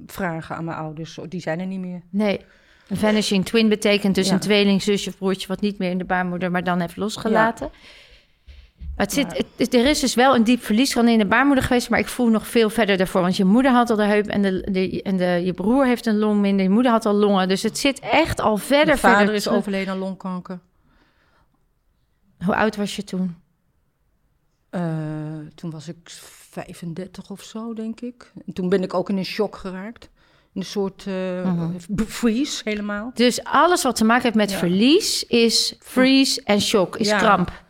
vragen 0.06 0.56
aan 0.56 0.66
mijn 0.66 0.78
ouders. 0.78 1.20
Die 1.28 1.42
zijn 1.42 1.60
er 1.60 1.66
niet 1.68 1.80
meer. 1.80 2.02
Nee. 2.10 2.40
Een 2.88 2.98
vanishing 2.98 3.46
twin 3.46 3.70
betekent 3.70 4.16
dus 4.16 4.28
Ja. 4.28 4.34
een 4.34 4.40
tweeling, 4.40 4.82
zusje 4.82 5.10
of 5.10 5.18
broertje... 5.18 5.48
wat 5.48 5.62
niet 5.62 5.78
meer 5.78 5.90
in 5.90 5.98
de 5.98 6.06
baarmoeder, 6.06 6.52
maar 6.52 6.64
dan 6.64 6.80
heeft 6.80 6.98
losgelaten. 6.98 7.68
Maar 7.72 7.80
het 8.96 9.14
zit, 9.14 9.38
het, 9.38 9.46
het- 9.58 9.74
er 9.74 9.86
is 9.86 10.00
dus 10.00 10.14
wel 10.16 10.36
een 10.36 10.44
diep 10.44 10.64
verlies 10.64 10.94
van 10.94 11.08
in 11.08 11.18
de 11.18 11.26
baarmoeder 11.26 11.64
geweest... 11.64 11.90
maar 11.90 12.00
ik 12.00 12.08
voel 12.08 12.28
nog 12.28 12.48
veel 12.48 12.70
verder 12.70 12.98
daarvoor. 12.98 13.22
Want 13.22 13.38
je 13.38 13.46
moeder 13.46 13.72
had 13.72 13.90
al 13.90 13.96
de 13.96 14.04
heup 14.04 14.26
en, 14.28 14.42
de, 14.42 14.72
de, 14.72 15.02
en 15.02 15.18
de, 15.18 15.26
je 15.26 15.54
broer 15.54 15.86
heeft 15.86 16.06
een 16.06 16.18
long 16.18 16.40
minder. 16.42 16.64
Je 16.64 16.70
moeder 16.72 16.92
had 16.92 17.06
al 17.06 17.14
longen. 17.14 17.48
Dus 17.48 17.64
het 17.64 17.78
zit 17.78 18.00
echt 18.00 18.42
al 18.42 18.58
verder, 18.58 18.86
Mijn 18.86 18.98
vader 18.98 19.18
verder 19.18 19.36
is 19.36 19.44
terug. 19.44 19.58
overleden 19.58 19.94
aan 19.94 20.00
longkanker. 20.00 20.60
Hoe 22.46 22.56
oud 22.56 22.76
was 22.76 22.96
je 22.96 23.04
toen? 23.04 23.36
Eh, 24.70 24.82
toen 25.56 25.72
was 25.72 25.88
ik 25.88 25.98
35 26.52 27.30
of 27.30 27.42
zo, 27.44 27.74
denk 27.74 28.02
ik. 28.02 28.32
En 28.46 28.54
toen 28.54 28.70
ben 28.70 28.84
ik 28.84 28.94
ook 28.94 29.10
in 29.10 29.18
een 29.18 29.26
shock 29.26 29.56
geraakt. 29.56 30.10
Een 30.54 30.66
soort 30.66 31.04
b- 31.96 32.02
freeze 32.08 32.62
helemaal. 32.64 33.12
Dus 33.14 33.44
alles 33.44 33.84
wat 33.84 33.96
te 33.96 34.04
maken 34.04 34.24
heeft 34.24 34.36
met 34.36 34.52
Ja. 34.52 34.58
verlies 34.58 35.24
is 35.26 35.76
freeze 35.80 36.42
en 36.44 36.62
shock, 36.62 36.98
is 36.98 37.08
Ja. 37.10 37.18
kramp. 37.18 37.64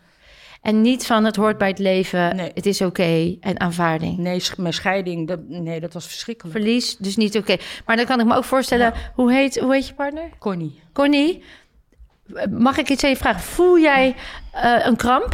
En 0.62 0.82
niet 0.82 1.06
van 1.06 1.24
het 1.24 1.36
hoort 1.36 1.58
bij 1.58 1.68
het 1.68 1.80
leven, 1.80 2.36
Nee. 2.36 2.52
het 2.54 2.66
is 2.66 2.82
oké 2.82 3.38
en 3.40 3.60
aanvaarding. 3.60 4.18
Nee, 4.18 4.42
mijn 4.58 4.74
scheiding, 4.74 5.28
dat, 5.28 5.40
nee, 5.48 5.80
dat 5.80 5.94
was 5.94 6.08
verschrikkelijk. 6.08 6.58
Verlies, 6.58 6.98
dus 6.98 7.16
niet 7.16 7.38
oké. 7.38 7.56
Maar 7.86 7.96
dan 7.96 8.06
kan 8.06 8.20
ik 8.20 8.26
me 8.26 8.36
ook 8.36 8.44
voorstellen, 8.44 8.94
hoe, 9.14 9.34
heet, 9.34 9.60
hoe 9.60 9.74
heet 9.74 9.88
je 9.88 9.94
partner? 9.94 10.30
Connie. 10.40 10.80
Connie, 10.94 11.44
mag 12.50 12.78
ik 12.78 12.90
iets 12.90 13.04
aan 13.04 13.10
je 13.10 13.16
vragen? 13.16 13.42
Voel 13.42 13.80
jij 13.80 14.16
eh, 14.52 14.86
een 14.86 14.96
kramp 14.96 15.34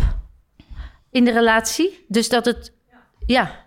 in 1.11 1.25
de 1.25 1.31
relatie? 1.31 2.05
Dus 2.07 2.29
dat 2.29 2.45
het, 2.45 2.73
ja. 3.25 3.65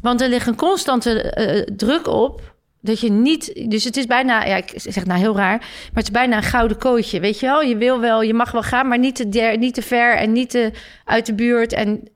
Want 0.00 0.20
er 0.20 0.28
ligt 0.28 0.46
een 0.46 0.56
constante 0.56 1.22
eh, 1.22 1.74
druk 1.76 2.06
op 2.06 2.55
dat 2.86 3.00
je 3.00 3.10
niet, 3.10 3.70
dus 3.70 3.84
het 3.84 3.96
is 3.96 4.06
bijna, 4.06 4.44
ja, 4.44 4.56
ik 4.56 4.72
zeg 4.74 5.04
nou 5.04 5.20
heel 5.20 5.36
raar, 5.36 5.58
maar 5.58 5.90
het 5.92 6.04
is 6.04 6.10
bijna 6.10 6.36
een 6.36 6.42
gouden 6.42 6.78
kootje, 6.78 7.20
weet 7.20 7.40
je 7.40 7.46
wel? 7.46 7.62
Je 7.62 7.76
wil 7.76 8.00
wel, 8.00 8.22
je 8.22 8.34
mag 8.34 8.50
wel 8.50 8.62
gaan, 8.62 8.88
maar 8.88 8.98
niet 8.98 9.16
te, 9.16 9.28
der, 9.28 9.58
niet 9.58 9.74
te 9.74 9.82
ver 9.82 10.16
en 10.16 10.32
niet 10.32 10.50
te 10.50 10.72
uit 11.04 11.26
de 11.26 11.34
buurt. 11.34 11.72
En 11.72 12.08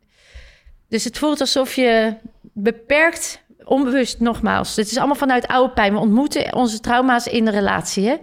dus 0.88 1.04
het 1.04 1.18
voelt 1.18 1.40
alsof 1.40 1.74
je 1.74 2.14
beperkt, 2.42 3.42
onbewust 3.64 4.20
nogmaals. 4.20 4.76
Het 4.76 4.90
is 4.90 4.96
allemaal 4.96 5.16
vanuit 5.16 5.46
oude 5.46 5.72
pijn. 5.72 5.92
We 5.92 5.98
ontmoeten 5.98 6.54
onze 6.54 6.80
trauma's 6.80 7.26
in 7.26 7.44
de 7.44 7.50
relatie, 7.50 8.08
hè? 8.08 8.16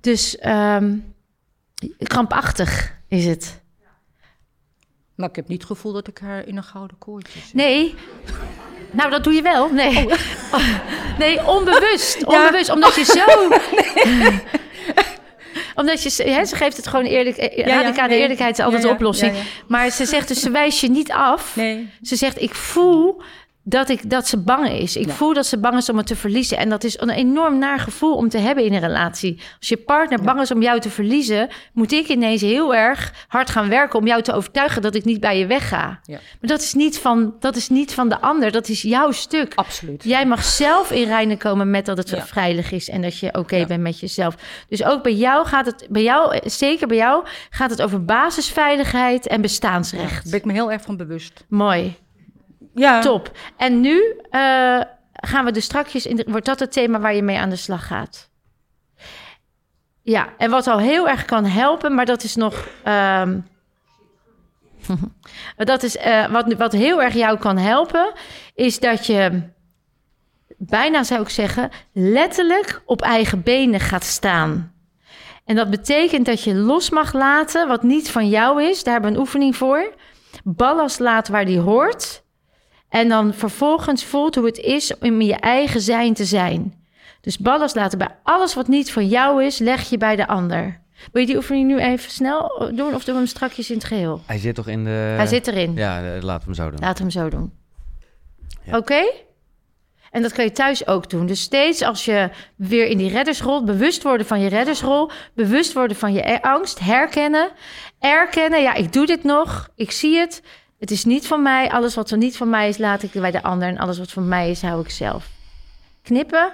Dus 0.00 0.38
ehm, 0.38 0.96
krampachtig 1.96 2.98
is 3.08 3.24
het. 3.24 3.60
Maar 5.14 5.28
ik 5.28 5.36
heb 5.36 5.48
niet 5.48 5.58
het 5.58 5.70
gevoel 5.70 5.92
dat 5.92 6.08
ik 6.08 6.18
haar 6.18 6.46
in 6.46 6.56
een 6.56 6.62
gouden 6.62 6.98
koordje 6.98 7.40
zit. 7.40 7.54
Nee. 7.54 7.94
Nou, 8.92 9.10
dat 9.10 9.24
doe 9.24 9.32
je 9.32 9.42
wel. 9.42 9.68
Nee. 9.68 10.06
Nee, 11.18 11.46
onbewust. 11.46 12.18
Ja. 12.28 12.44
Onbewust, 12.44 12.70
omdat 12.70 12.94
je 12.94 13.04
zo... 13.04 13.24
omdat 15.80 16.02
je... 16.02 16.10
ze- 16.10 16.22
Hè, 16.22 16.44
ze 16.44 16.56
geeft 16.56 16.76
het 16.76 16.86
gewoon 16.86 17.04
eerlijk... 17.04 17.36
eh, 17.36 17.66
ja, 17.66 18.06
nee. 18.06 18.18
eerlijkheid 18.18 18.58
is 18.58 18.64
altijd 18.64 18.82
de 18.82 18.88
oplossing. 18.88 19.34
Maar 19.66 19.90
ze 19.90 20.04
zegt 20.06 20.28
dus, 20.28 20.40
ze 20.40 20.50
wijst 20.50 20.80
je 20.80 20.88
niet 20.90 21.12
af. 21.12 21.56
Nee. 21.56 21.90
Ze 22.02 22.16
zegt, 22.16 22.40
ik 22.42 22.54
voel 22.54 23.22
dat, 23.64 23.88
ik, 23.88 24.10
dat 24.10 24.28
ze 24.28 24.36
bang 24.36 24.68
is. 24.68 24.96
Ik 24.96 25.06
Ja. 25.06 25.12
voel 25.12 25.34
dat 25.34 25.46
ze 25.46 25.58
bang 25.58 25.76
is 25.76 25.88
om 25.88 25.96
het 25.96 26.06
te 26.06 26.16
verliezen. 26.16 26.58
En 26.58 26.68
dat 26.68 26.84
is 26.84 27.00
een 27.00 27.10
enorm 27.10 27.58
naar 27.58 27.78
gevoel 27.78 28.14
om 28.16 28.28
te 28.28 28.38
hebben 28.38 28.64
in 28.64 28.72
een 28.72 28.80
relatie. 28.80 29.40
Als 29.58 29.68
je 29.68 29.76
partner 29.76 30.22
bang 30.22 30.40
is 30.40 30.50
om 30.50 30.62
jou 30.62 30.80
te 30.80 30.90
verliezen, 30.90 31.48
moet 31.72 31.92
ik 31.92 32.08
ineens 32.08 32.40
heel 32.40 32.74
erg 32.74 33.12
hard 33.28 33.50
gaan 33.50 33.68
werken 33.68 33.98
om 33.98 34.06
jou 34.06 34.22
te 34.22 34.32
overtuigen 34.32 34.82
dat 34.82 34.94
ik 34.94 35.04
niet 35.04 35.20
bij 35.20 35.38
je 35.38 35.46
wegga. 35.46 36.00
Ja. 36.04 36.18
Maar 36.40 36.50
dat 36.50 36.60
is, 36.60 36.74
niet 36.74 36.98
van, 36.98 37.34
dat 37.40 37.56
is 37.56 37.68
niet 37.68 37.94
van 37.94 38.08
de 38.08 38.20
ander, 38.20 38.52
dat 38.52 38.68
is 38.68 38.82
jouw 38.82 39.10
stuk. 39.10 39.52
Absoluut. 39.54 40.04
Jij 40.04 40.26
mag 40.26 40.44
zelf 40.44 40.90
in 40.90 41.04
reinen 41.06 41.38
komen 41.38 41.70
met 41.70 41.86
dat 41.86 41.96
het 41.96 42.22
veilig 42.24 42.70
is 42.72 42.88
en 42.88 43.02
dat 43.02 43.18
je 43.18 43.34
oké 43.34 43.66
bent 43.66 43.80
met 43.82 44.00
jezelf. 44.00 44.34
Dus 44.68 44.84
ook 44.84 45.02
bij 45.02 45.14
jou 45.14 45.46
gaat 45.46 45.66
het, 45.66 45.86
bij 45.90 46.02
jou, 46.02 46.38
zeker 46.44 46.86
bij 46.86 46.96
jou, 46.96 47.24
gaat 47.50 47.70
het 47.70 47.82
over 47.82 48.04
basisveiligheid 48.04 49.26
en 49.26 49.40
bestaansrecht. 49.40 50.12
Daar 50.22 50.30
ben 50.30 50.38
ik 50.38 50.44
me 50.44 50.52
heel 50.52 50.72
erg 50.72 50.82
van 50.82 50.96
bewust. 50.96 51.44
Mooi. 51.48 51.96
Ja. 52.74 53.00
Top. 53.00 53.30
En 53.56 53.80
nu 53.80 54.20
eh, 54.30 54.80
gaan 55.12 55.44
we 55.44 55.52
dus 55.52 55.64
strakjes... 55.64 56.06
In 56.06 56.24
wordt 56.26 56.46
dat 56.46 56.60
het 56.60 56.72
thema 56.72 57.00
waar 57.00 57.14
je 57.14 57.22
mee 57.22 57.38
aan 57.38 57.50
de 57.50 57.56
slag 57.56 57.86
gaat? 57.86 58.30
Ja, 60.02 60.28
en 60.38 60.50
wat 60.50 60.66
al 60.66 60.78
heel 60.78 61.08
erg 61.08 61.24
kan 61.24 61.44
helpen, 61.44 61.94
maar 61.94 62.06
dat 62.06 62.22
is 62.22 62.36
nog... 62.36 62.68
ehm, 62.84 63.38
dat 65.56 65.82
is 65.82 65.96
eh, 65.96 66.26
wat, 66.26 66.52
wat 66.52 66.72
heel 66.72 67.02
erg 67.02 67.14
jou 67.14 67.38
kan 67.38 67.58
helpen, 67.58 68.12
is 68.54 68.78
dat 68.78 69.06
je 69.06 69.42
bijna 70.58 71.02
zou 71.02 71.22
ik 71.22 71.28
zeggen, 71.28 71.70
letterlijk 71.92 72.82
op 72.84 73.02
eigen 73.02 73.42
benen 73.42 73.80
gaat 73.80 74.04
staan. 74.04 74.72
En 75.44 75.56
dat 75.56 75.70
betekent 75.70 76.26
dat 76.26 76.42
je 76.42 76.54
los 76.54 76.90
mag 76.90 77.12
laten 77.12 77.68
wat 77.68 77.82
niet 77.82 78.10
van 78.10 78.28
jou 78.28 78.62
is. 78.62 78.84
Daar 78.84 78.92
hebben 78.92 79.10
we 79.10 79.16
een 79.16 79.22
oefening 79.22 79.56
voor. 79.56 79.94
Ballast 80.44 80.98
laat 80.98 81.28
waar 81.28 81.44
die 81.44 81.58
hoort. 81.58 82.24
En 82.92 83.08
dan 83.08 83.34
vervolgens 83.34 84.04
voelt 84.04 84.34
hoe 84.34 84.46
het 84.46 84.58
is 84.58 84.98
om 84.98 85.20
in 85.20 85.26
je 85.26 85.34
eigen 85.34 85.80
zijn 85.80 86.14
te 86.14 86.24
zijn. 86.24 86.74
Dus 87.20 87.38
ballast 87.38 87.74
laten 87.74 87.98
bij 87.98 88.16
alles 88.22 88.54
wat 88.54 88.68
niet 88.68 88.92
van 88.92 89.08
jou 89.08 89.44
is, 89.44 89.58
leg 89.58 89.90
je 89.90 89.98
bij 89.98 90.16
de 90.16 90.26
ander. 90.26 90.80
Wil 91.12 91.20
je 91.20 91.26
die 91.26 91.36
oefening 91.36 91.66
nu 91.66 91.78
even 91.78 92.10
snel 92.10 92.70
doen 92.74 92.94
of 92.94 93.04
doen 93.04 93.14
we 93.14 93.20
hem 93.20 93.26
strakjes 93.26 93.70
in 93.70 93.76
het 93.76 93.84
geheel? 93.84 94.22
Hij 94.26 94.38
zit 94.38 94.54
toch 94.54 94.68
in 94.68 94.84
de... 94.84 95.14
Hij 95.16 95.26
zit 95.26 95.46
erin. 95.46 95.74
Ja, 95.74 96.14
eh, 96.14 96.22
laten 96.22 96.48
we 96.48 96.54
hem 96.54 96.64
zo 96.64 96.70
doen. 96.70 96.80
Laten 96.80 97.06
we 97.06 97.12
hem 97.12 97.22
zo 97.22 97.36
doen. 97.36 97.52
Ja. 98.64 98.76
Oké? 98.76 99.02
En 100.10 100.22
dat 100.22 100.32
kan 100.32 100.44
je 100.44 100.52
thuis 100.52 100.86
ook 100.86 101.10
doen. 101.10 101.26
Dus 101.26 101.40
steeds 101.40 101.82
als 101.82 102.04
je 102.04 102.30
weer 102.56 102.86
in 102.86 102.98
die 102.98 103.10
reddersrol, 103.10 103.64
bewust 103.64 104.02
worden 104.02 104.26
van 104.26 104.40
je 104.40 104.48
reddersrol, 104.48 105.10
bewust 105.34 105.72
worden 105.72 105.96
van 105.96 106.12
je 106.12 106.42
angst, 106.42 106.78
herkennen, 106.78 107.50
erkennen, 107.98 108.62
ja, 108.62 108.74
ik 108.74 108.92
doe 108.92 109.06
dit 109.06 109.24
nog, 109.24 109.68
ik 109.74 109.90
zie 109.90 110.18
het, 110.18 110.42
het 110.82 110.90
is 110.90 111.04
niet 111.04 111.26
van 111.26 111.42
mij, 111.42 111.70
alles 111.70 111.94
wat 111.94 112.10
er 112.10 112.16
niet 112.16 112.36
van 112.36 112.50
mij 112.50 112.68
is, 112.68 112.78
laat 112.78 113.02
ik 113.02 113.12
bij 113.12 113.30
de 113.30 113.42
ander 113.42 113.68
en 113.68 113.78
alles 113.78 113.98
wat 113.98 114.12
van 114.12 114.28
mij 114.28 114.50
is, 114.50 114.62
hou 114.62 114.80
ik 114.80 114.90
zelf. 114.90 115.30
Knippen, 116.02 116.52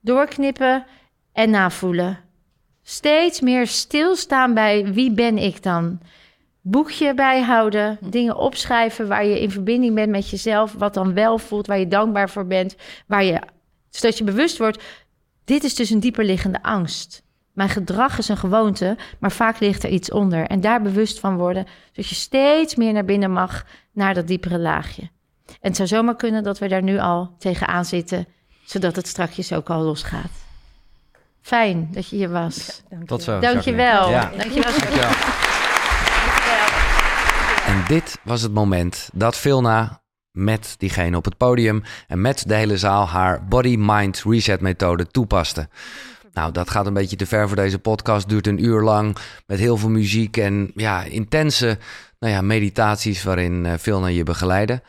doorknippen 0.00 0.86
en 1.32 1.50
navoelen. 1.50 2.18
Steeds 2.82 3.40
meer 3.40 3.66
stilstaan 3.66 4.54
bij 4.54 4.92
wie 4.92 5.12
ben 5.12 5.38
ik 5.38 5.62
dan? 5.62 6.00
boekje 6.60 7.14
bijhouden, 7.14 7.98
dingen 8.00 8.36
opschrijven 8.36 9.08
waar 9.08 9.26
je 9.26 9.40
in 9.40 9.50
verbinding 9.50 9.94
bent 9.94 10.10
met 10.10 10.30
jezelf, 10.30 10.72
wat 10.72 10.94
dan 10.94 11.14
wel 11.14 11.38
voelt, 11.38 11.66
waar 11.66 11.78
je 11.78 11.88
dankbaar 11.88 12.30
voor 12.30 12.46
bent, 12.46 12.76
waar 13.06 13.24
je, 13.24 13.40
zodat 13.90 14.18
je 14.18 14.24
bewust 14.24 14.58
wordt, 14.58 14.82
dit 15.44 15.64
is 15.64 15.74
dus 15.74 15.90
een 15.90 16.00
dieperliggende 16.00 16.62
angst. 16.62 17.22
Mijn 17.58 17.70
gedrag 17.70 18.18
is 18.18 18.28
een 18.28 18.36
gewoonte, 18.36 18.96
maar 19.18 19.32
vaak 19.32 19.58
ligt 19.58 19.82
er 19.82 19.90
iets 19.90 20.10
onder. 20.10 20.46
En 20.46 20.60
daar 20.60 20.82
bewust 20.82 21.20
van 21.20 21.36
worden, 21.36 21.66
zodat 21.92 22.08
je 22.08 22.14
steeds 22.14 22.74
meer 22.74 22.92
naar 22.92 23.04
binnen 23.04 23.30
mag, 23.30 23.64
naar 23.92 24.14
dat 24.14 24.26
diepere 24.26 24.58
laagje. 24.58 25.02
En 25.46 25.56
het 25.60 25.76
zou 25.76 25.88
zomaar 25.88 26.16
kunnen 26.16 26.42
dat 26.42 26.58
we 26.58 26.68
daar 26.68 26.82
nu 26.82 26.98
al 26.98 27.34
tegenaan 27.38 27.84
zitten, 27.84 28.26
zodat 28.64 28.96
het 28.96 29.06
strakjes 29.06 29.52
ook 29.52 29.70
al 29.70 29.82
losgaat. 29.82 30.30
Fijn 31.40 31.88
dat 31.90 32.08
je 32.08 32.16
hier 32.16 32.30
was. 32.30 32.82
Dank 32.88 33.06
Tot 33.06 33.24
je. 33.24 33.24
zo. 33.24 33.38
Dankjewel. 33.38 34.10
Ja. 34.10 34.30
Dankjewel. 34.36 34.70
Dankjewel. 34.70 35.10
En 37.66 37.84
dit 37.88 38.18
was 38.22 38.42
het 38.42 38.52
moment 38.52 39.10
dat 39.12 39.36
Vilna 39.36 40.00
met 40.30 40.74
diegene 40.78 41.16
op 41.16 41.24
het 41.24 41.36
podium 41.36 41.82
en 42.06 42.20
met 42.20 42.44
de 42.46 42.54
hele 42.54 42.76
zaal 42.76 43.08
haar 43.08 43.44
body-mind 43.48 44.22
reset 44.24 44.60
methode 44.60 45.06
toepaste. 45.06 45.68
Nou, 46.38 46.52
dat 46.52 46.70
gaat 46.70 46.86
een 46.86 46.92
beetje 46.92 47.16
te 47.16 47.26
ver 47.26 47.46
voor 47.46 47.56
deze 47.56 47.78
podcast. 47.78 48.28
Duurt 48.28 48.46
een 48.46 48.64
uur 48.64 48.82
lang 48.82 49.16
met 49.46 49.58
heel 49.58 49.76
veel 49.76 49.88
muziek 49.88 50.36
en 50.36 50.70
ja, 50.74 51.02
intense 51.02 51.78
nou 52.18 52.32
ja, 52.32 52.40
meditaties 52.40 53.22
waarin 53.22 53.66
eh, 53.66 53.72
Vilna 53.78 54.06
je 54.06 54.22
begeleiden. 54.22 54.82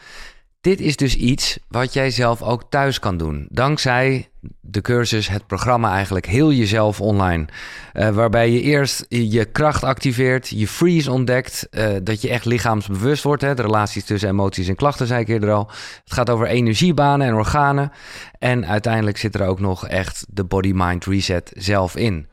Dit 0.61 0.79
is 0.79 0.95
dus 0.95 1.15
iets 1.15 1.59
wat 1.67 1.93
jij 1.93 2.11
zelf 2.11 2.41
ook 2.41 2.63
thuis 2.69 2.99
kan 2.99 3.17
doen. 3.17 3.47
Dankzij 3.49 4.29
de 4.61 4.81
cursus, 4.81 5.27
het 5.29 5.47
programma 5.47 5.93
eigenlijk, 5.93 6.25
heel 6.25 6.51
jezelf 6.51 7.01
online. 7.01 7.45
Eh, 7.93 8.09
waarbij 8.09 8.51
je 8.51 8.61
eerst 8.61 9.05
je 9.09 9.45
kracht 9.45 9.83
activeert, 9.83 10.47
je 10.47 10.67
freeze 10.67 11.11
ontdekt. 11.11 11.67
eh, 11.69 11.87
dat 12.03 12.21
je 12.21 12.29
echt 12.29 12.45
lichaamsbewust 12.45 13.23
wordt. 13.23 13.41
Hè? 13.41 13.55
De 13.55 13.61
relaties 13.61 14.05
tussen 14.05 14.29
emoties 14.29 14.67
en 14.67 14.75
klachten, 14.75 15.07
zei 15.07 15.21
ik 15.21 15.27
eerder 15.27 15.51
al. 15.51 15.67
Het 16.03 16.13
gaat 16.13 16.29
over 16.29 16.47
energiebanen 16.47 17.27
en 17.27 17.33
organen. 17.33 17.91
En 18.39 18.65
uiteindelijk 18.67 19.17
zit 19.17 19.35
er 19.35 19.47
ook 19.47 19.59
nog 19.59 19.87
echt 19.87 20.25
de 20.29 20.43
body-mind 20.43 21.05
reset 21.05 21.51
zelf 21.55 21.95
in. 21.95 22.27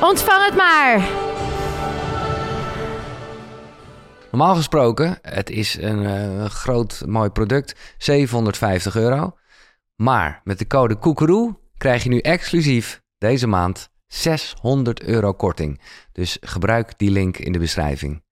Ontvang 0.00 0.44
het 0.44 0.56
maar. 0.56 1.31
Normaal 4.32 4.54
gesproken, 4.54 5.18
het 5.22 5.50
is 5.50 5.76
een 5.80 6.04
eh, 6.04 6.44
groot 6.44 7.02
mooi 7.06 7.30
product, 7.30 7.74
750 7.98 8.96
euro. 8.96 9.36
Maar 9.96 10.40
met 10.44 10.58
de 10.58 10.66
code 10.66 10.96
Koekeroe 10.96 11.58
krijg 11.76 12.02
je 12.02 12.08
nu 12.08 12.18
exclusief 12.18 13.02
deze 13.18 13.46
maand 13.46 13.90
600 14.06 15.02
euro 15.02 15.32
korting. 15.32 15.80
Dus 16.12 16.36
gebruik 16.40 16.98
die 16.98 17.10
link 17.10 17.36
in 17.36 17.52
de 17.52 17.58
beschrijving. 17.58 18.22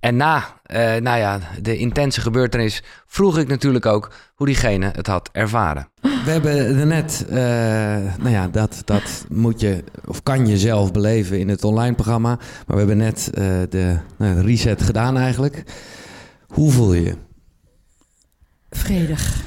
En 0.00 0.16
na 0.16 0.60
eh, 0.62 0.96
nou 0.96 1.18
ja, 1.18 1.40
de 1.60 1.76
intense 1.76 2.20
gebeurtenis 2.20 2.82
vroeg 3.06 3.38
ik 3.38 3.48
natuurlijk 3.48 3.86
ook 3.86 4.12
hoe 4.34 4.46
diegene 4.46 4.90
het 4.94 5.06
had 5.06 5.28
ervaren. 5.32 5.88
We 6.24 6.30
hebben 6.30 6.88
net, 6.88 7.26
eh, 7.28 7.36
nou 8.18 8.30
ja, 8.30 8.48
dat, 8.48 8.82
dat 8.84 9.26
moet 9.28 9.60
je 9.60 9.84
of 10.04 10.22
kan 10.22 10.46
je 10.46 10.58
zelf 10.58 10.92
beleven 10.92 11.38
in 11.38 11.48
het 11.48 11.64
online 11.64 11.94
programma. 11.94 12.36
Maar 12.36 12.64
we 12.66 12.76
hebben 12.76 12.96
net 12.96 13.30
eh, 13.34 13.60
de 13.68 13.98
nou, 14.16 14.40
reset 14.40 14.82
gedaan 14.82 15.16
eigenlijk. 15.16 15.64
Hoe 16.46 16.70
voel 16.70 16.92
je 16.92 17.02
je? 17.02 17.16
Vredig. 18.70 19.44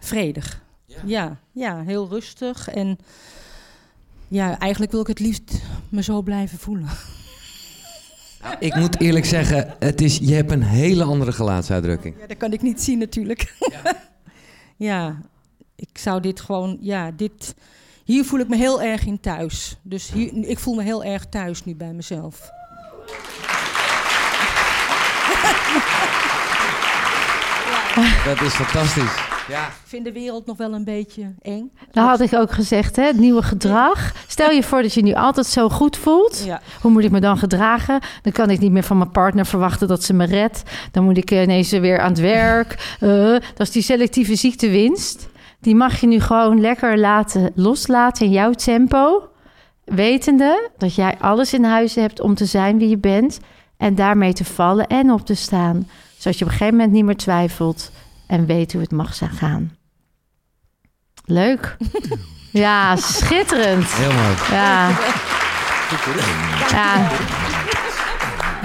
Vredig. 0.00 0.62
Ja. 1.04 1.36
ja, 1.52 1.82
heel 1.82 2.08
rustig. 2.08 2.68
En 2.68 2.98
ja, 4.28 4.58
eigenlijk 4.58 4.92
wil 4.92 5.00
ik 5.00 5.06
het 5.06 5.20
liefst 5.20 5.62
me 5.88 6.02
zo 6.02 6.22
blijven 6.22 6.58
voelen. 6.58 6.88
Ik 8.58 8.74
moet 8.74 9.00
eerlijk 9.00 9.24
zeggen, 9.24 9.74
het 9.78 10.00
is, 10.00 10.18
je 10.18 10.34
hebt 10.34 10.50
een 10.50 10.62
hele 10.62 11.04
andere 11.04 11.32
gelaatsuitdrukking. 11.32 12.14
Ja, 12.20 12.26
dat 12.26 12.36
kan 12.36 12.52
ik 12.52 12.62
niet 12.62 12.82
zien 12.82 12.98
natuurlijk. 12.98 13.54
Ja, 14.76 15.16
ik 15.90 15.98
zou 15.98 16.20
dit 16.20 16.40
gewoon, 16.40 16.76
ja, 16.80 17.10
dit... 17.10 17.54
Hier 18.04 18.24
voel 18.24 18.40
ik 18.40 18.48
me 18.48 18.56
heel 18.56 18.82
erg 18.82 19.06
in 19.06 19.20
thuis. 19.20 19.76
Dus 19.82 20.10
hier, 20.12 20.48
ik 20.48 20.58
voel 20.58 20.74
me 20.74 20.82
heel 20.82 21.04
erg 21.04 21.26
thuis 21.26 21.64
nu 21.64 21.74
bij 21.74 21.92
mezelf. 21.92 22.50
Dat 28.24 28.40
is 28.40 28.54
fantastisch. 28.54 29.32
Ja, 29.48 29.66
Ik 29.66 29.72
vind 29.84 30.04
de 30.04 30.12
wereld 30.12 30.46
nog 30.46 30.56
wel 30.56 30.72
een 30.72 30.84
beetje 30.84 31.34
eng. 31.42 31.70
Dat 31.92 32.06
had 32.06 32.20
ik 32.20 32.34
ook 32.34 32.52
gezegd, 32.52 32.96
hè? 32.96 33.02
Het 33.02 33.18
nieuwe 33.18 33.42
gedrag. 33.42 34.12
Stel 34.26 34.50
je 34.50 34.62
voor 34.62 34.82
dat 34.82 34.94
je 34.94 35.02
nu 35.02 35.14
altijd 35.14 35.46
zo 35.46 35.68
goed 35.68 35.96
voelt. 35.96 36.42
Ja, 36.44 36.60
Hoe 36.80 36.90
moet 36.90 37.04
ik 37.04 37.10
me 37.10 37.20
dan 37.20 37.38
gedragen? 37.38 38.00
Dan 38.22 38.32
kan 38.32 38.50
ik 38.50 38.60
niet 38.60 38.72
meer 38.72 38.82
van 38.82 38.98
mijn 38.98 39.10
partner 39.10 39.46
verwachten 39.46 39.88
dat 39.88 40.02
ze 40.04 40.12
me 40.12 40.24
redt. 40.24 40.62
Dan 40.90 41.04
moet 41.04 41.16
ik 41.16 41.30
ineens 41.30 41.70
weer 41.70 42.00
aan 42.00 42.10
het 42.10 42.20
werk. 42.20 42.96
Eh, 43.00 43.08
dat 43.30 43.60
is 43.66 43.70
die 43.70 43.82
selectieve 43.82 44.34
ziektewinst. 44.34 45.28
Die 45.64 45.74
mag 45.74 46.00
je 46.00 46.06
nu 46.06 46.20
gewoon 46.20 46.60
lekker 46.60 46.98
laten 46.98 47.52
loslaten 47.54 48.26
in 48.26 48.32
jouw 48.32 48.52
tempo. 48.52 49.28
Wetende 49.84 50.70
dat 50.78 50.94
jij 50.94 51.16
alles 51.18 51.54
in 51.54 51.64
huis 51.64 51.94
hebt 51.94 52.20
om 52.20 52.34
te 52.34 52.44
zijn 52.44 52.78
wie 52.78 52.88
je 52.88 52.98
bent. 52.98 53.40
En 53.76 53.94
daarmee 53.94 54.32
te 54.32 54.44
vallen 54.44 54.86
en 54.86 55.10
op 55.10 55.26
te 55.26 55.34
staan. 55.34 55.88
Zodat 56.16 56.38
je 56.38 56.44
op 56.44 56.50
een 56.50 56.56
gegeven 56.56 56.76
moment 56.76 56.92
niet 56.92 57.04
meer 57.04 57.16
twijfelt. 57.16 57.90
En 58.26 58.46
weet 58.46 58.72
hoe 58.72 58.80
het 58.80 58.90
mag 58.90 59.14
zijn 59.14 59.30
gaan. 59.30 59.76
Leuk. 61.24 61.76
Ja, 62.50 62.96
schitterend. 62.96 63.84
Heel 63.86 64.12
mooi. 64.12 64.34
Ja. 64.50 64.88
Ja. 66.70 67.10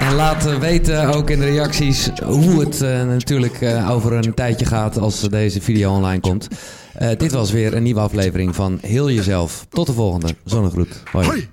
En 0.00 0.14
laat 0.14 0.46
eh, 0.46 0.54
weten 0.54 1.14
ook 1.14 1.30
in 1.30 1.38
de 1.38 1.44
reacties 1.44 2.10
hoe 2.24 2.60
het 2.60 2.82
eh, 2.82 3.02
natuurlijk 3.02 3.60
eh, 3.60 3.90
over 3.90 4.12
een 4.12 4.34
tijdje 4.34 4.66
gaat 4.66 4.98
als 4.98 5.20
deze 5.20 5.60
video 5.60 5.94
online 5.94 6.20
komt. 6.20 6.48
Eh, 7.00 7.18
dit 7.18 7.32
was 7.32 7.50
weer 7.50 7.74
een 7.74 7.82
nieuwe 7.82 8.00
aflevering 8.00 8.54
van 8.54 8.78
Heel 8.80 9.10
Jezelf. 9.10 9.66
Tot 9.68 9.86
de 9.86 9.92
volgende. 9.92 10.34
Zonnegroet. 10.44 11.02
Hoi. 11.12 11.48